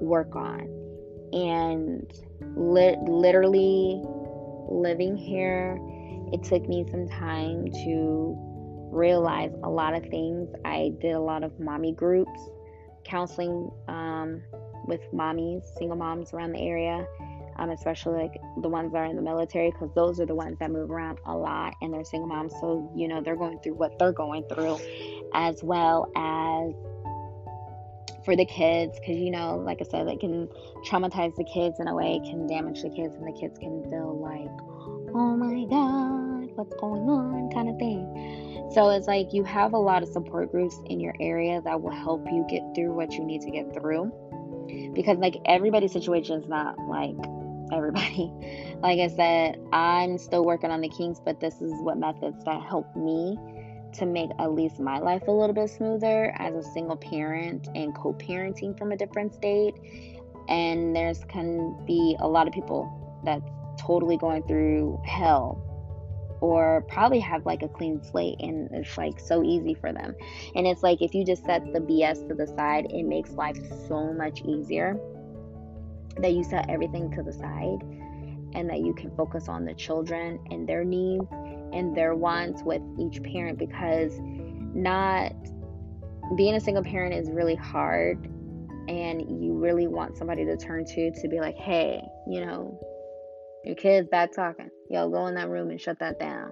work 0.00 0.36
on. 0.36 0.60
And 1.32 2.08
li- 2.56 2.96
literally 3.08 4.00
living 4.68 5.16
here, 5.16 5.78
it 6.32 6.44
took 6.44 6.68
me 6.68 6.86
some 6.88 7.08
time 7.08 7.72
to 7.84 8.36
realize 8.92 9.50
a 9.64 9.68
lot 9.68 9.94
of 9.94 10.02
things. 10.04 10.48
I 10.64 10.92
did 11.00 11.12
a 11.12 11.20
lot 11.20 11.42
of 11.42 11.58
mommy 11.58 11.92
groups, 11.92 12.38
counseling 13.04 13.68
um, 13.88 14.42
with 14.86 15.00
mommies, 15.12 15.62
single 15.76 15.96
moms 15.96 16.32
around 16.32 16.52
the 16.52 16.60
area 16.60 17.04
um, 17.56 17.70
especially 17.70 18.22
like 18.22 18.40
the 18.60 18.68
ones 18.68 18.92
that 18.92 18.98
are 18.98 19.06
in 19.06 19.16
the 19.16 19.22
military, 19.22 19.70
because 19.70 19.90
those 19.94 20.20
are 20.20 20.26
the 20.26 20.34
ones 20.34 20.58
that 20.58 20.70
move 20.70 20.90
around 20.90 21.18
a 21.26 21.36
lot 21.36 21.74
and 21.82 21.92
they're 21.92 22.04
single 22.04 22.28
moms. 22.28 22.52
So, 22.60 22.90
you 22.94 23.08
know, 23.08 23.20
they're 23.20 23.36
going 23.36 23.58
through 23.60 23.74
what 23.74 23.98
they're 23.98 24.12
going 24.12 24.44
through, 24.48 24.78
as 25.34 25.62
well 25.62 26.10
as 26.16 26.74
for 28.24 28.36
the 28.36 28.46
kids, 28.46 28.98
because, 28.98 29.18
you 29.18 29.30
know, 29.30 29.56
like 29.56 29.78
I 29.80 29.84
said, 29.84 30.08
it 30.08 30.20
can 30.20 30.48
traumatize 30.86 31.34
the 31.36 31.44
kids 31.44 31.78
in 31.78 31.88
a 31.88 31.94
way, 31.94 32.20
can 32.24 32.46
damage 32.46 32.82
the 32.82 32.90
kids, 32.90 33.14
and 33.16 33.26
the 33.26 33.38
kids 33.38 33.58
can 33.58 33.82
feel 33.90 34.18
like, 34.18 34.50
oh 35.14 35.36
my 35.36 35.64
God, 35.64 36.50
what's 36.56 36.74
going 36.76 37.08
on, 37.08 37.50
kind 37.52 37.68
of 37.68 37.76
thing. 37.78 38.70
So 38.72 38.90
it's 38.90 39.06
like 39.06 39.32
you 39.32 39.44
have 39.44 39.72
a 39.72 39.78
lot 39.78 40.02
of 40.02 40.08
support 40.08 40.50
groups 40.50 40.76
in 40.86 41.00
your 41.00 41.14
area 41.20 41.60
that 41.62 41.80
will 41.80 41.92
help 41.92 42.26
you 42.26 42.46
get 42.48 42.62
through 42.74 42.92
what 42.92 43.12
you 43.12 43.24
need 43.24 43.42
to 43.42 43.50
get 43.50 43.72
through 43.74 44.10
because 44.94 45.18
like 45.18 45.36
everybody's 45.46 45.92
situation 45.92 46.40
is 46.40 46.48
not 46.48 46.78
like 46.88 47.16
everybody. 47.72 48.32
Like 48.84 48.98
I 48.98 49.08
said, 49.08 49.58
I'm 49.72 50.18
still 50.18 50.44
working 50.44 50.70
on 50.70 50.82
the 50.82 50.90
kinks, 50.90 51.18
but 51.18 51.40
this 51.40 51.62
is 51.62 51.72
what 51.80 51.96
methods 51.96 52.44
that 52.44 52.60
help 52.60 52.94
me 52.94 53.38
to 53.94 54.04
make 54.04 54.28
at 54.38 54.52
least 54.52 54.78
my 54.78 54.98
life 54.98 55.22
a 55.26 55.30
little 55.30 55.54
bit 55.54 55.70
smoother 55.70 56.34
as 56.38 56.54
a 56.54 56.62
single 56.62 56.96
parent 56.96 57.66
and 57.74 57.94
co 57.94 58.12
parenting 58.12 58.76
from 58.76 58.92
a 58.92 58.96
different 58.96 59.32
state. 59.32 59.74
And 60.50 60.94
there's 60.94 61.24
can 61.24 61.82
be 61.86 62.14
a 62.20 62.28
lot 62.28 62.46
of 62.46 62.52
people 62.52 63.22
that's 63.24 63.48
totally 63.80 64.18
going 64.18 64.42
through 64.42 65.00
hell 65.06 65.62
or 66.42 66.84
probably 66.88 67.20
have 67.20 67.46
like 67.46 67.62
a 67.62 67.68
clean 67.68 68.02
slate 68.02 68.36
and 68.40 68.68
it's 68.72 68.98
like 68.98 69.18
so 69.18 69.42
easy 69.42 69.72
for 69.72 69.94
them. 69.94 70.14
And 70.54 70.66
it's 70.66 70.82
like 70.82 71.00
if 71.00 71.14
you 71.14 71.24
just 71.24 71.46
set 71.46 71.72
the 71.72 71.80
BS 71.80 72.28
to 72.28 72.34
the 72.34 72.46
side, 72.46 72.86
it 72.90 73.04
makes 73.04 73.30
life 73.30 73.56
so 73.88 74.12
much 74.12 74.42
easier 74.42 75.00
that 76.18 76.32
you 76.32 76.44
set 76.44 76.68
everything 76.68 77.10
to 77.12 77.22
the 77.22 77.32
side 77.32 77.78
and 78.54 78.68
that 78.70 78.80
you 78.80 78.94
can 78.94 79.10
focus 79.16 79.48
on 79.48 79.64
the 79.64 79.74
children 79.74 80.38
and 80.50 80.68
their 80.68 80.84
needs 80.84 81.26
and 81.72 81.96
their 81.96 82.14
wants 82.14 82.62
with 82.62 82.82
each 82.98 83.22
parent 83.22 83.58
because 83.58 84.18
not 84.20 85.32
being 86.36 86.54
a 86.54 86.60
single 86.60 86.82
parent 86.82 87.14
is 87.14 87.30
really 87.30 87.56
hard 87.56 88.26
and 88.88 89.42
you 89.42 89.54
really 89.54 89.86
want 89.86 90.16
somebody 90.16 90.44
to 90.44 90.56
turn 90.56 90.84
to 90.84 91.10
to 91.10 91.28
be 91.28 91.40
like 91.40 91.56
hey 91.56 92.02
you 92.28 92.40
know 92.40 92.78
your 93.64 93.74
kid's 93.74 94.08
bad 94.08 94.30
talking. 94.34 94.70
Yo 94.90 95.08
go 95.08 95.26
in 95.26 95.34
that 95.34 95.48
room 95.48 95.70
and 95.70 95.80
shut 95.80 95.98
that 96.00 96.20
down. 96.20 96.50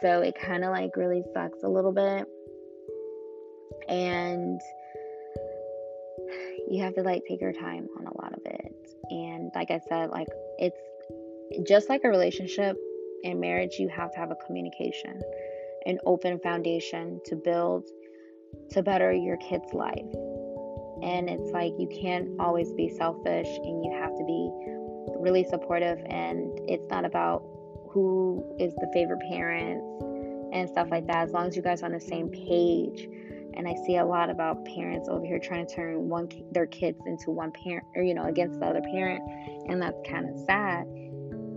So 0.00 0.22
it 0.22 0.34
kind 0.40 0.64
of 0.64 0.70
like 0.70 0.96
really 0.96 1.22
sucks 1.34 1.62
a 1.62 1.68
little 1.68 1.92
bit. 1.92 2.26
And 3.88 4.60
you 6.72 6.82
have 6.82 6.94
to 6.94 7.02
like 7.02 7.22
take 7.28 7.40
your 7.40 7.52
time 7.52 7.86
on 7.98 8.06
a 8.06 8.22
lot 8.22 8.32
of 8.32 8.40
it. 8.46 8.74
And 9.10 9.50
like 9.54 9.70
I 9.70 9.78
said, 9.90 10.08
like 10.08 10.28
it's 10.58 11.68
just 11.68 11.90
like 11.90 12.00
a 12.04 12.08
relationship 12.08 12.78
in 13.24 13.38
marriage, 13.38 13.74
you 13.78 13.90
have 13.90 14.10
to 14.12 14.18
have 14.18 14.30
a 14.30 14.36
communication, 14.46 15.20
an 15.84 15.98
open 16.06 16.40
foundation 16.40 17.20
to 17.26 17.36
build 17.36 17.86
to 18.70 18.82
better 18.82 19.12
your 19.12 19.36
kid's 19.36 19.74
life. 19.74 19.98
And 21.02 21.28
it's 21.28 21.50
like 21.50 21.72
you 21.78 21.88
can't 22.00 22.28
always 22.40 22.72
be 22.72 22.88
selfish 22.88 23.48
and 23.48 23.84
you 23.84 23.92
have 24.00 24.16
to 24.16 24.24
be 24.24 24.50
really 25.20 25.44
supportive. 25.44 25.98
And 26.06 26.58
it's 26.66 26.88
not 26.88 27.04
about 27.04 27.42
who 27.90 28.56
is 28.58 28.74
the 28.76 28.90
favorite 28.94 29.20
parents 29.28 29.84
and 30.54 30.70
stuff 30.70 30.88
like 30.90 31.06
that. 31.08 31.28
As 31.28 31.32
long 31.32 31.48
as 31.48 31.54
you 31.54 31.60
guys 31.60 31.82
are 31.82 31.86
on 31.86 31.92
the 31.92 32.00
same 32.00 32.30
page 32.30 33.08
and 33.54 33.68
I 33.68 33.74
see 33.86 33.96
a 33.96 34.04
lot 34.04 34.30
about 34.30 34.64
parents 34.64 35.08
over 35.08 35.24
here 35.24 35.38
trying 35.38 35.66
to 35.66 35.74
turn 35.74 36.08
one 36.08 36.28
their 36.52 36.66
kids 36.66 36.98
into 37.06 37.30
one 37.30 37.52
parent 37.52 37.86
or 37.94 38.02
you 38.02 38.14
know 38.14 38.24
against 38.24 38.60
the 38.60 38.66
other 38.66 38.82
parent. 38.92 39.22
And 39.68 39.80
that's 39.80 39.98
kind 40.08 40.28
of 40.28 40.38
sad. 40.40 40.86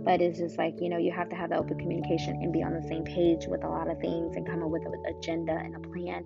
But 0.04 0.20
it's 0.20 0.38
just 0.38 0.56
like 0.58 0.80
you 0.80 0.88
know 0.88 0.98
you 0.98 1.12
have 1.12 1.28
to 1.30 1.36
have 1.36 1.50
the 1.50 1.56
open 1.56 1.78
communication 1.78 2.36
and 2.42 2.52
be 2.52 2.62
on 2.62 2.74
the 2.74 2.86
same 2.88 3.04
page 3.04 3.46
with 3.46 3.64
a 3.64 3.68
lot 3.68 3.90
of 3.90 3.98
things 4.00 4.36
and 4.36 4.46
come 4.46 4.62
up 4.62 4.70
with 4.70 4.84
an 4.86 4.94
agenda 5.06 5.52
and 5.52 5.74
a 5.74 5.80
plan 5.80 6.24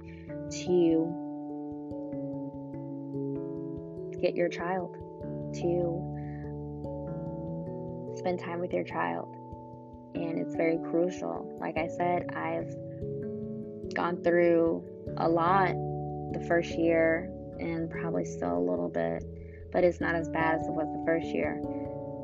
to 0.50 1.16
get 4.20 4.34
your 4.34 4.48
child 4.48 4.96
to 5.54 6.06
spend 8.16 8.38
time 8.38 8.60
with 8.60 8.72
your 8.72 8.84
child. 8.84 9.34
And 10.14 10.38
it's 10.38 10.54
very 10.56 10.78
crucial. 10.90 11.56
Like 11.60 11.78
i 11.78 11.86
said 11.86 12.26
i've 12.34 12.74
gone 13.94 14.22
through 14.22 14.84
a 15.16 15.28
lot 15.28 15.72
the 16.32 16.44
first 16.46 16.70
year 16.70 17.30
and 17.58 17.90
probably 17.90 18.24
still 18.24 18.56
a 18.56 18.58
little 18.58 18.88
bit, 18.88 19.24
but 19.72 19.84
it's 19.84 20.00
not 20.00 20.14
as 20.14 20.28
bad 20.28 20.60
as 20.60 20.66
it 20.66 20.72
was 20.72 20.86
the 20.92 21.04
first 21.04 21.26
year 21.26 21.60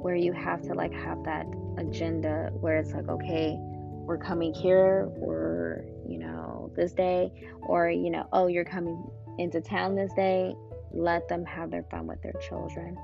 where 0.02 0.14
you 0.14 0.32
have 0.32 0.62
to 0.62 0.74
like 0.74 0.92
have 0.92 1.22
that 1.24 1.46
agenda 1.78 2.50
where 2.60 2.78
it's 2.78 2.92
like, 2.92 3.08
okay, 3.08 3.56
we're 3.58 4.18
coming 4.18 4.54
here 4.54 5.10
or, 5.20 5.84
you 6.08 6.18
know, 6.18 6.70
this 6.76 6.92
day, 6.92 7.32
or, 7.62 7.90
you 7.90 8.10
know, 8.10 8.26
oh, 8.32 8.46
you're 8.46 8.64
coming 8.64 9.04
into 9.38 9.60
town 9.60 9.96
this 9.96 10.12
day. 10.14 10.54
Let 10.92 11.28
them 11.28 11.44
have 11.44 11.70
their 11.70 11.82
fun 11.90 12.06
with 12.06 12.22
their 12.22 12.34
children. 12.48 12.96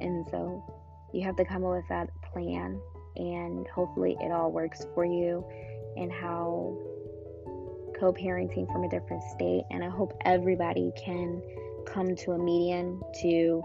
And 0.00 0.26
so 0.28 0.62
you 1.12 1.22
have 1.22 1.36
to 1.36 1.44
come 1.44 1.64
up 1.64 1.70
with 1.70 1.88
that 1.88 2.08
plan 2.32 2.80
and 3.16 3.66
hopefully 3.68 4.16
it 4.20 4.32
all 4.32 4.50
works 4.50 4.86
for 4.94 5.04
you 5.04 5.44
and 5.96 6.10
how 6.10 6.76
co 7.98 8.12
parenting 8.12 8.70
from 8.72 8.84
a 8.84 8.88
different 8.88 9.22
state. 9.34 9.64
And 9.70 9.84
I 9.84 9.88
hope 9.88 10.16
everybody 10.24 10.92
can 10.96 11.42
come 11.86 12.14
to 12.16 12.32
a 12.32 12.38
median 12.38 13.00
to 13.22 13.62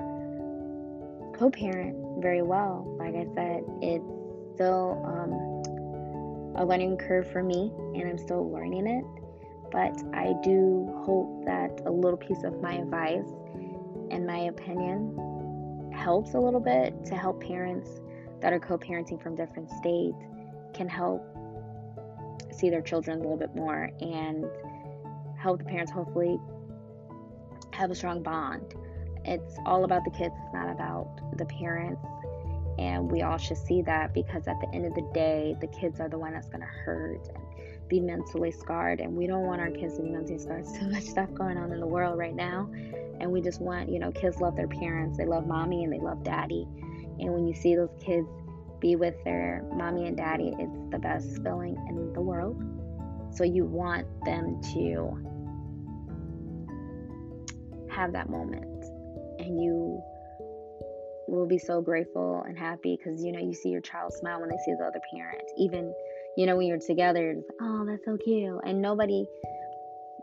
co 1.38 1.50
parent 1.50 2.22
very 2.22 2.42
well. 2.42 2.86
Like 3.00 3.16
I 3.16 3.26
said, 3.34 3.64
it's 3.82 4.06
still 4.56 5.02
um, 5.06 6.56
a 6.56 6.66
learning 6.66 6.98
curve 6.98 7.32
for 7.32 7.44
me, 7.44 7.72
and 7.96 8.10
I'm 8.10 8.18
still 8.18 8.52
learning 8.52 8.88
it. 8.88 9.06
But 9.72 10.02
I 10.14 10.34
do 10.44 10.92
hope 11.06 11.46
that 11.46 11.82
a 11.86 11.92
little 11.92 12.18
piece 12.18 12.44
of 12.44 12.60
my 12.62 12.74
advice 12.74 13.28
and 14.10 14.26
my 14.26 14.40
opinion 14.46 15.92
helps 15.94 16.34
a 16.34 16.40
little 16.40 16.60
bit 16.60 17.06
to 17.06 17.16
help 17.16 17.42
parents 17.44 18.02
that 18.42 18.54
are 18.54 18.60
co 18.60 18.78
parenting 18.78 19.22
from 19.22 19.36
different 19.36 19.70
states 19.70 20.18
can 20.74 20.88
help 20.88 21.24
see 22.60 22.70
their 22.70 22.82
children 22.82 23.20
a 23.20 23.22
little 23.22 23.38
bit 23.38 23.56
more 23.56 23.90
and 24.02 24.46
help 25.38 25.60
the 25.60 25.66
parents 25.66 25.92
hopefully 25.92 26.38
have 27.72 27.92
a 27.92 27.96
strong 27.96 28.22
bond. 28.22 28.74
It's 29.26 29.56
all 29.66 29.84
about 29.84 30.04
the 30.06 30.12
kids, 30.12 30.34
it's 30.44 30.54
not 30.54 30.70
about 30.70 31.38
the 31.38 31.46
parents. 31.46 32.06
And 32.78 33.12
we 33.12 33.22
all 33.22 33.38
should 33.38 33.58
see 33.58 33.82
that 33.84 34.14
because 34.14 34.48
at 34.48 34.60
the 34.62 34.70
end 34.74 34.86
of 34.86 34.96
the 34.96 35.10
day, 35.14 35.56
the 35.60 35.68
kids 35.68 36.00
are 36.00 36.08
the 36.08 36.18
one 36.18 36.34
that's 36.34 36.48
going 36.48 36.62
to 36.62 36.66
hurt 36.66 37.28
and 37.28 37.44
be 37.90 38.00
mentally 38.00 38.52
scarred. 38.52 39.02
And 39.02 39.16
we 39.18 39.28
don't 39.28 39.46
want 39.46 39.60
our 39.60 39.70
kids 39.70 39.98
to 39.98 40.04
be 40.04 40.10
mentally 40.10 40.40
scarred. 40.40 40.66
So 40.80 40.88
much 40.88 41.04
stuff 41.04 41.34
going 41.34 41.58
on 41.58 41.74
in 41.74 41.82
the 41.82 41.88
world 41.88 42.18
right 42.18 42.34
now. 42.34 42.70
And 43.20 43.32
we 43.32 43.42
just 43.42 43.60
want, 43.60 43.90
you 43.90 44.00
know, 44.00 44.12
kids 44.14 44.40
love 44.40 44.56
their 44.56 44.70
parents. 44.70 45.18
They 45.18 45.26
love 45.26 45.46
mommy 45.46 45.84
and 45.84 45.92
they 45.92 46.00
love 46.00 46.24
daddy. 46.24 46.66
And 47.20 47.34
when 47.34 47.46
you 47.46 47.54
see 47.54 47.76
those 47.76 47.90
kids 48.00 48.30
be 48.80 48.96
with 48.96 49.16
their 49.24 49.64
mommy 49.74 50.08
and 50.08 50.18
daddy, 50.18 50.54
it's 50.58 50.78
the 50.92 51.00
best 51.00 51.42
feeling 51.44 51.76
in 51.90 52.14
the 52.14 52.22
world. 52.22 52.62
So 53.36 53.44
you 53.44 53.66
want 53.66 54.08
them 54.26 54.62
to 54.74 55.18
have 57.92 58.14
that 58.14 58.30
moment 58.30 58.86
and 59.40 59.62
you 59.62 60.02
will 61.28 61.48
be 61.48 61.58
so 61.58 61.82
grateful 61.82 62.44
and 62.48 62.58
happy 62.58 62.98
because 62.98 63.24
you 63.24 63.32
know 63.32 63.40
you 63.40 63.54
see 63.54 63.70
your 63.70 63.82
child 63.82 64.12
smile 64.14 64.40
when 64.40 64.50
they 64.50 64.58
see 64.66 64.74
the 64.78 64.84
other 64.84 65.02
parent. 65.14 65.44
Even 65.58 65.94
you 66.38 66.46
know 66.46 66.56
when 66.56 66.68
you're 66.68 66.80
together, 66.80 67.32
it's 67.32 67.48
like, 67.48 67.58
oh, 67.62 67.86
that's 67.86 68.04
so 68.06 68.18
cute. 68.18 68.60
And 68.66 68.82
nobody 68.82 69.26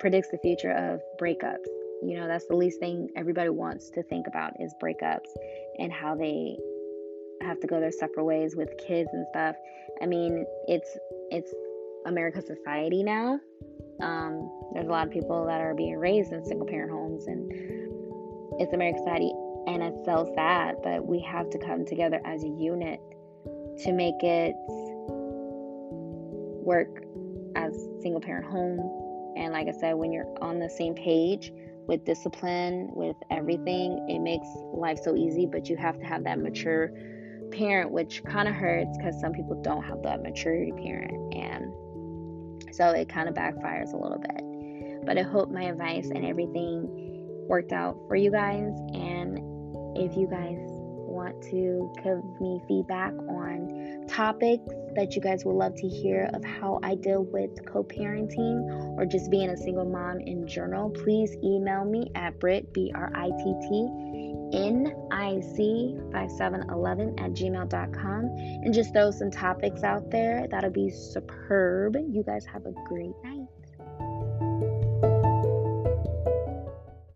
predicts 0.00 0.30
the 0.30 0.38
future 0.38 0.72
of 0.72 1.00
breakups. 1.20 1.66
You 2.02 2.18
know, 2.18 2.26
that's 2.26 2.46
the 2.46 2.56
least 2.56 2.78
thing 2.80 3.08
everybody 3.16 3.48
wants 3.48 3.90
to 3.90 4.02
think 4.02 4.26
about 4.26 4.52
is 4.60 4.74
breakups 4.82 5.30
and 5.78 5.92
how 5.92 6.14
they 6.14 6.56
have 7.42 7.60
to 7.60 7.66
go 7.66 7.80
their 7.80 7.92
separate 7.92 8.24
ways 8.24 8.56
with 8.56 8.70
kids 8.78 9.10
and 9.12 9.26
stuff. 9.30 9.56
I 10.02 10.06
mean, 10.06 10.44
it's 10.68 10.98
it's 11.30 11.52
America's 12.06 12.46
society 12.46 13.02
now. 13.02 13.40
Um, 14.00 14.50
there's 14.74 14.86
a 14.86 14.90
lot 14.90 15.06
of 15.06 15.12
people 15.12 15.46
that 15.46 15.60
are 15.60 15.74
being 15.74 15.96
raised 15.96 16.32
in 16.32 16.44
single 16.44 16.66
parent 16.66 16.90
homes, 16.90 17.26
and 17.26 17.50
it's 18.60 18.72
America's 18.72 19.02
society, 19.02 19.32
and 19.66 19.82
it's 19.82 20.04
so 20.04 20.30
sad. 20.34 20.76
But 20.82 21.06
we 21.06 21.20
have 21.20 21.50
to 21.50 21.58
come 21.58 21.84
together 21.84 22.20
as 22.24 22.44
a 22.44 22.48
unit 22.48 23.00
to 23.84 23.92
make 23.92 24.22
it 24.22 24.54
work 26.64 27.04
as 27.56 27.72
single 28.02 28.20
parent 28.20 28.46
home. 28.46 29.34
And 29.36 29.52
like 29.52 29.68
I 29.68 29.72
said, 29.72 29.94
when 29.94 30.12
you're 30.12 30.32
on 30.40 30.58
the 30.58 30.68
same 30.68 30.94
page 30.94 31.52
with 31.86 32.04
discipline, 32.04 32.90
with 32.92 33.16
everything, 33.30 34.06
it 34.08 34.18
makes 34.20 34.46
life 34.72 34.98
so 35.02 35.14
easy. 35.14 35.46
But 35.46 35.68
you 35.68 35.76
have 35.76 35.98
to 35.98 36.04
have 36.04 36.24
that 36.24 36.38
mature 36.38 36.90
parent, 37.50 37.90
which 37.90 38.22
kind 38.24 38.48
of 38.48 38.54
hurts 38.54 38.96
because 38.98 39.18
some 39.20 39.32
people 39.32 39.60
don't 39.62 39.82
have 39.82 40.02
that 40.02 40.22
maturity 40.22 40.72
parent. 40.72 41.34
And 41.34 42.74
so 42.74 42.90
it 42.90 43.08
kind 43.08 43.28
of 43.28 43.34
backfires 43.34 43.92
a 43.92 43.96
little 43.96 44.18
bit. 44.18 45.06
But 45.06 45.18
I 45.18 45.22
hope 45.22 45.50
my 45.50 45.64
advice 45.64 46.10
and 46.10 46.24
everything 46.24 46.88
worked 47.48 47.72
out 47.72 47.96
for 48.08 48.16
you 48.16 48.30
guys. 48.30 48.72
And 48.94 49.38
if 49.96 50.16
you 50.16 50.26
guys 50.28 50.58
want 51.16 51.40
to 51.42 51.90
give 52.02 52.22
me 52.40 52.60
feedback 52.68 53.12
on 53.28 54.04
topics 54.08 54.68
that 54.94 55.14
you 55.14 55.22
guys 55.22 55.44
would 55.44 55.54
love 55.54 55.74
to 55.74 55.88
hear 55.88 56.28
of 56.34 56.44
how 56.44 56.78
I 56.82 56.94
deal 56.96 57.24
with 57.24 57.50
co 57.66 57.84
parenting 57.84 58.68
or 58.98 59.06
just 59.06 59.30
being 59.30 59.50
a 59.50 59.56
single 59.56 59.84
mom 59.84 60.20
in 60.20 60.46
general, 60.46 60.90
please 60.90 61.34
email 61.42 61.84
me 61.84 62.10
at 62.14 62.38
Brit, 62.38 62.72
B 62.74 62.92
R 62.94 63.10
I 63.14 63.28
T 63.28 63.54
T, 63.62 64.35
nic5711 64.52 67.20
at 67.20 67.32
gmail.com 67.32 68.24
and 68.64 68.74
just 68.74 68.92
throw 68.92 69.10
some 69.10 69.30
topics 69.30 69.82
out 69.82 70.10
there. 70.10 70.46
That'll 70.50 70.70
be 70.70 70.90
superb. 70.90 71.96
You 71.96 72.22
guys 72.22 72.44
have 72.46 72.66
a 72.66 72.72
great 72.88 73.14
night. 73.22 73.35